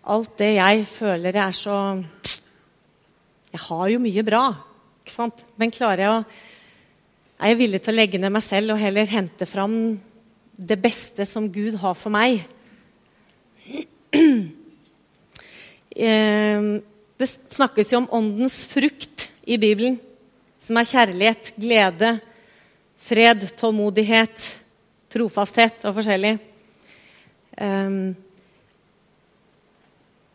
Alt 0.08 0.38
det 0.40 0.54
jeg 0.56 0.86
føler 0.88 1.36
er 1.36 1.52
så 1.52 1.76
Jeg 3.52 3.62
har 3.66 3.90
jo 3.92 4.00
mye 4.00 4.24
bra, 4.24 4.44
ikke 5.04 5.12
sant? 5.12 5.44
Men 5.60 5.74
klarer 5.76 6.04
jeg 6.04 6.14
å 6.14 6.22
Er 7.40 7.52
jeg 7.52 7.60
villig 7.60 7.82
til 7.84 7.94
å 7.94 7.98
legge 7.98 8.22
ned 8.22 8.32
meg 8.32 8.46
selv 8.46 8.76
og 8.76 8.80
heller 8.80 9.12
hente 9.12 9.48
fram 9.48 10.00
det 10.60 10.76
beste 10.80 11.24
som 11.28 11.48
Gud 11.52 11.78
har 11.80 11.96
for 11.96 12.12
meg? 12.12 12.46
Eh, 16.00 16.68
det 17.20 17.28
snakkes 17.52 17.90
jo 17.92 17.98
om 18.00 18.06
åndens 18.16 18.62
frukt 18.70 19.26
i 19.44 19.58
Bibelen, 19.60 19.98
som 20.64 20.78
er 20.80 20.88
kjærlighet, 20.88 21.50
glede, 21.60 22.12
fred, 23.04 23.44
tålmodighet, 23.60 24.46
trofasthet 25.12 25.84
og 25.90 25.98
forskjellig. 25.98 26.38
Um, 27.60 28.14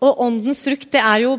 og 0.05 0.21
åndens 0.23 0.63
frukt, 0.65 0.91
det 0.93 1.03
er 1.03 1.25
jo 1.25 1.37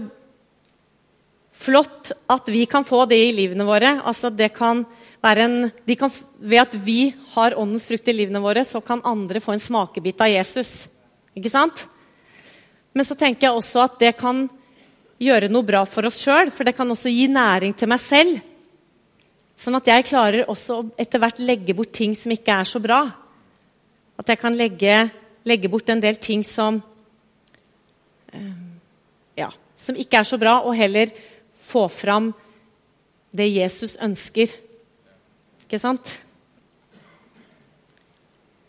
flott 1.56 2.12
at 2.32 2.50
vi 2.52 2.66
kan 2.70 2.86
få 2.86 3.06
det 3.10 3.18
i 3.30 3.34
livene 3.36 3.66
våre. 3.68 3.96
Altså, 4.04 4.30
det 4.30 4.52
kan 4.58 4.84
en, 5.26 5.72
kan, 5.98 6.12
ved 6.38 6.62
at 6.62 6.76
vi 6.86 7.14
har 7.34 7.56
åndens 7.58 7.88
frukt 7.90 8.08
i 8.12 8.14
livene 8.14 8.42
våre, 8.44 8.66
så 8.68 8.82
kan 8.84 9.04
andre 9.08 9.42
få 9.42 9.56
en 9.56 9.64
smakebit 9.64 10.22
av 10.22 10.30
Jesus. 10.30 10.88
Ikke 11.36 11.52
sant? 11.52 11.88
Men 12.94 13.08
så 13.08 13.18
tenker 13.18 13.48
jeg 13.48 13.58
også 13.58 13.86
at 13.88 13.98
det 14.00 14.14
kan 14.20 14.46
gjøre 15.22 15.50
noe 15.52 15.66
bra 15.66 15.84
for 15.88 16.08
oss 16.08 16.20
sjøl, 16.22 16.52
for 16.52 16.68
det 16.68 16.76
kan 16.78 16.92
også 16.92 17.12
gi 17.12 17.28
næring 17.32 17.74
til 17.76 17.90
meg 17.92 18.04
selv. 18.04 18.40
Sånn 19.60 19.78
at 19.80 19.88
jeg 19.88 20.08
klarer 20.12 20.50
også 20.52 20.82
etter 21.00 21.22
hvert 21.24 21.40
legge 21.40 21.76
bort 21.76 21.94
ting 21.96 22.14
som 22.16 22.34
ikke 22.36 22.60
er 22.60 22.68
så 22.68 22.82
bra. 22.84 23.02
At 24.20 24.30
jeg 24.32 24.40
kan 24.40 24.56
legge, 24.56 24.98
legge 25.48 25.72
bort 25.72 25.90
en 25.92 26.04
del 26.04 26.20
ting 26.20 26.44
som 26.48 26.82
ja, 29.38 29.50
som 29.76 29.98
ikke 30.00 30.22
er 30.22 30.28
så 30.28 30.40
bra, 30.42 30.60
og 30.64 30.76
heller 30.78 31.12
få 31.66 31.88
fram 31.92 32.32
det 33.36 33.48
Jesus 33.52 33.98
ønsker. 34.02 34.52
Ikke 35.66 35.80
sant? 35.82 36.20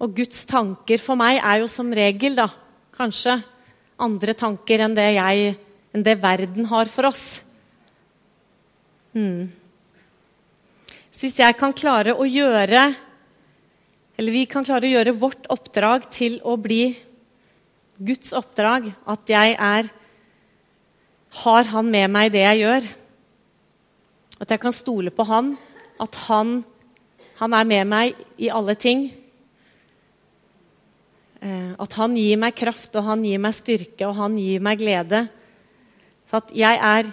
Og 0.02 0.12
Guds 0.16 0.44
tanker 0.48 1.00
for 1.00 1.18
meg 1.18 1.38
er 1.40 1.62
jo 1.62 1.68
som 1.70 1.92
regel 1.94 2.36
da, 2.36 2.48
kanskje 2.96 3.38
andre 4.02 4.34
tanker 4.36 4.82
enn 4.84 4.96
det, 4.96 5.08
jeg, 5.16 5.54
enn 5.94 6.04
det 6.04 6.18
verden 6.20 6.68
har 6.68 6.90
for 6.92 7.08
oss. 7.08 7.24
Hmm. 9.16 9.48
Så 11.08 11.24
hvis 11.24 11.38
jeg 11.40 11.56
kan 11.56 11.72
klare 11.72 12.12
å 12.12 12.26
gjøre 12.28 12.90
Eller 14.20 14.32
vi 14.34 14.42
kan 14.48 14.64
klare 14.64 14.84
å 14.84 14.90
gjøre 14.90 15.14
vårt 15.16 15.46
oppdrag 15.52 16.04
til 16.12 16.36
å 16.44 16.54
bli 16.60 16.90
Guds 17.98 18.32
oppdrag, 18.36 18.92
at 19.08 19.28
jeg 19.30 19.56
er 19.58 19.90
Har 21.42 21.68
Han 21.72 21.90
med 21.90 22.08
meg 22.10 22.28
i 22.28 22.34
det 22.36 22.44
jeg 22.44 22.62
gjør? 22.62 22.88
At 24.40 24.50
jeg 24.50 24.60
kan 24.60 24.72
stole 24.72 25.10
på 25.10 25.24
Han, 25.24 25.56
at 26.00 26.14
Han 26.28 26.64
han 27.36 27.52
er 27.52 27.68
med 27.68 27.88
meg 27.88 28.20
i 28.40 28.48
alle 28.48 28.74
ting. 28.80 29.10
Eh, 31.44 31.72
at 31.76 31.96
han 31.98 32.16
gir 32.16 32.38
meg 32.40 32.56
kraft, 32.56 32.94
og 32.96 33.04
han 33.10 33.24
gir 33.26 33.42
meg 33.42 33.52
styrke, 33.56 34.06
og 34.08 34.16
han 34.16 34.38
gir 34.40 34.62
meg 34.64 34.80
glede. 34.80 35.26
For 36.30 36.40
at 36.40 36.52
jeg 36.56 36.80
er 36.80 37.12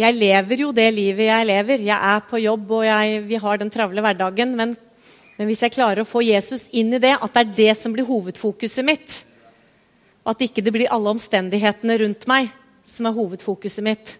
Jeg 0.00 0.16
lever 0.16 0.60
jo 0.62 0.70
det 0.72 0.94
livet 0.96 1.26
jeg 1.26 1.44
lever. 1.44 1.82
Jeg 1.84 1.98
er 2.00 2.20
på 2.24 2.38
jobb, 2.40 2.70
og 2.70 2.84
jeg, 2.86 3.18
vi 3.28 3.36
har 3.36 3.58
den 3.58 3.68
travle 3.68 4.00
hverdagen. 4.00 4.54
Men, 4.56 4.72
men, 5.36 5.46
hvis 5.46 5.60
jeg 5.60 5.74
klarer 5.74 6.00
å 6.00 6.08
få 6.08 6.22
Jesus 6.24 6.70
inn 6.72 6.94
i 6.94 7.00
det, 7.02 7.18
at 7.20 7.34
det 7.34 7.42
er 7.42 7.56
det 7.58 7.74
som 7.76 7.92
blir 7.92 8.08
hovedfokuset 8.08 8.86
mitt, 8.86 9.18
at 10.30 10.46
ikke 10.46 10.62
det 10.64 10.72
blir 10.74 10.92
alle 10.92 11.12
omstendighetene 11.14 11.98
rundt 12.04 12.26
meg 12.30 12.50
som 12.86 13.08
er 13.08 13.16
hovedfokuset 13.16 13.84
mitt, 13.84 14.16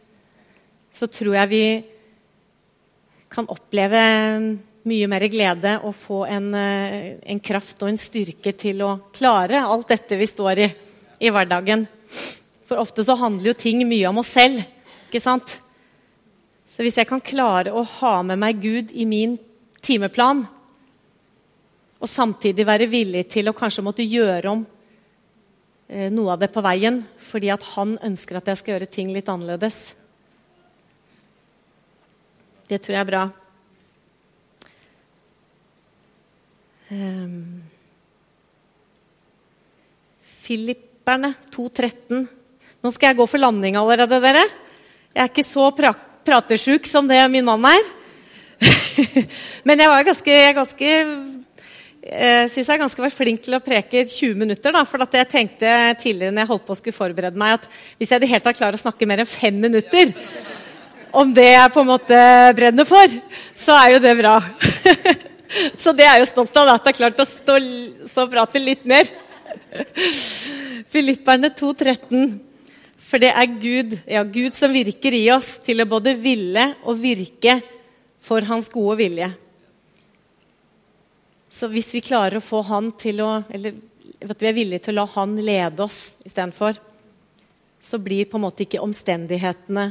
så 0.94 1.06
tror 1.10 1.36
jeg 1.38 1.50
vi 1.50 1.64
kan 3.30 3.46
oppleve 3.50 4.02
mye 4.90 5.08
mer 5.10 5.26
glede 5.30 5.76
og 5.86 5.94
få 5.94 6.24
en, 6.26 6.52
eh, 6.54 7.18
en, 7.22 7.40
kraft 7.40 7.82
og 7.82 7.90
en 7.92 8.00
styrke 8.00 8.52
til 8.56 8.80
å 8.82 8.94
klare 9.14 9.60
alt 9.62 9.90
dette 9.92 10.18
vi 10.18 10.26
står 10.26 10.64
i 10.64 10.70
i 11.20 11.30
hverdagen. 11.32 11.84
For 12.68 12.80
ofte 12.80 13.04
så 13.04 13.16
handler 13.18 13.50
jo 13.50 13.58
ting 13.58 13.82
mye 13.88 14.08
om 14.08 14.22
oss 14.22 14.32
selv. 14.32 14.62
ikke 15.08 15.22
sant? 15.22 15.58
Så 16.70 16.84
hvis 16.86 16.96
jeg 16.96 17.08
kan 17.08 17.20
klare 17.20 17.74
å 17.74 17.82
ha 17.84 18.22
med 18.22 18.38
meg 18.38 18.60
Gud 18.62 18.92
i 18.92 19.04
min 19.04 19.38
timeplan, 19.82 20.46
og 22.00 22.08
samtidig 22.08 22.64
være 22.64 22.88
villig 22.88 23.26
til 23.28 23.50
å 23.50 23.56
kanskje 23.56 23.84
måtte 23.84 24.06
gjøre 24.06 24.48
om 24.48 24.62
noe 25.90 26.34
av 26.36 26.38
det 26.38 26.52
på 26.54 26.62
veien 26.62 27.00
fordi 27.26 27.48
at 27.50 27.64
han 27.74 27.96
ønsker 28.06 28.38
at 28.38 28.50
jeg 28.50 28.60
skal 28.60 28.76
gjøre 28.76 28.90
ting 28.94 29.08
litt 29.10 29.30
annerledes 29.32 29.78
Det 32.70 32.78
tror 32.78 32.94
jeg 32.94 33.02
er 33.02 33.08
bra. 33.08 33.24
Um, 36.90 37.62
Filipperne 40.22 41.32
2.13. 41.50 42.28
Nå 42.82 42.92
skal 42.94 43.10
jeg 43.10 43.18
gå 43.18 43.26
for 43.26 43.42
landing 43.42 43.78
allerede, 43.78 44.20
dere. 44.22 44.44
Jeg 45.10 45.24
er 45.24 45.32
ikke 45.32 45.46
så 45.46 45.66
pra 45.74 45.90
pratesjuk 46.20 46.86
som 46.86 47.08
det 47.10 47.18
min 47.32 47.46
mann 47.48 47.66
er. 47.66 47.90
Men 49.66 49.82
jeg 49.82 49.90
var 49.90 50.06
ganske, 50.06 50.38
ganske 50.60 50.90
jeg 52.00 52.48
syns 52.48 52.64
jeg 52.64 52.72
er 52.72 52.80
ganske 52.80 53.02
vært 53.02 53.16
flink 53.16 53.42
til 53.44 53.54
å 53.56 53.60
preke 53.60 54.06
20 54.08 54.38
minutter. 54.40 54.72
Da, 54.72 54.84
for 54.88 55.04
jeg 55.04 55.28
tenkte 55.28 55.72
tidligere 56.00 56.32
når 56.32 56.46
jeg 56.46 56.50
holdt 56.54 56.64
på 56.64 56.72
å 56.72 56.78
skulle 56.78 56.96
forberede 56.96 57.40
meg, 57.40 57.58
at 57.58 57.66
hvis 58.00 58.12
jeg 58.12 58.22
i 58.22 58.24
det 58.24 58.30
hele 58.30 58.44
tatt 58.46 58.56
klarer 58.56 58.78
å 58.78 58.84
snakke 58.84 59.08
mer 59.08 59.20
enn 59.20 59.28
fem 59.28 59.58
minutter 59.60 60.14
om 61.12 61.32
det 61.34 61.48
jeg 61.50 61.72
på 61.74 61.82
en 61.82 61.90
måte 61.90 62.20
brenner 62.56 62.86
for, 62.88 63.16
så 63.58 63.76
er 63.82 63.96
jo 63.96 64.04
det 64.04 64.14
bra. 64.20 64.38
Så 65.82 65.90
det 65.98 66.04
er 66.06 66.12
jeg 66.14 66.22
jo 66.22 66.28
stolt 66.30 66.58
av, 66.60 66.68
at 66.76 66.84
jeg 66.86 66.92
har 66.92 66.98
klart 67.00 67.22
å 67.24 67.26
stå 67.26 67.56
og 68.22 68.28
prate 68.30 68.60
litt 68.62 68.84
mer. 68.86 69.08
Filipperne 70.94 71.50
2,13. 71.58 72.36
For 73.10 73.18
det 73.18 73.32
er 73.34 73.56
Gud, 73.58 73.96
ja, 74.06 74.22
Gud 74.22 74.54
som 74.54 74.70
virker 74.70 75.16
i 75.18 75.24
oss 75.34 75.56
til 75.66 75.82
å 75.82 75.88
både 75.90 76.14
ville 76.22 76.68
og 76.86 77.02
virke 77.02 77.58
for 78.22 78.46
hans 78.46 78.70
gode 78.70 79.00
vilje. 79.02 79.32
Så 81.60 81.68
hvis 81.68 81.90
vi 81.92 82.00
klarer 82.00 82.38
å 82.38 82.44
få 82.44 82.62
han 82.70 82.94
til 82.96 83.20
å 83.20 83.42
Eller 83.52 83.76
at 84.20 84.42
vi 84.42 84.48
er 84.48 84.56
villige 84.56 84.86
til 84.86 84.96
å 84.96 85.02
la 85.02 85.10
han 85.14 85.34
lede 85.40 85.84
oss 85.84 86.14
istedenfor, 86.28 86.76
så 87.80 87.98
blir 88.00 88.28
på 88.28 88.36
en 88.36 88.44
måte 88.44 88.66
ikke 88.66 88.82
omstendighetene 88.84 89.86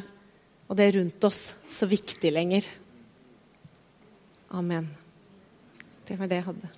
og 0.69 0.77
det 0.77 0.91
rundt 0.93 1.25
oss 1.25 1.39
så 1.69 1.89
viktig 1.89 2.29
lenger. 2.34 2.67
Amen. 4.53 4.91
Det 6.05 6.19
var 6.19 6.29
det 6.29 6.43
jeg 6.43 6.47
hadde. 6.51 6.69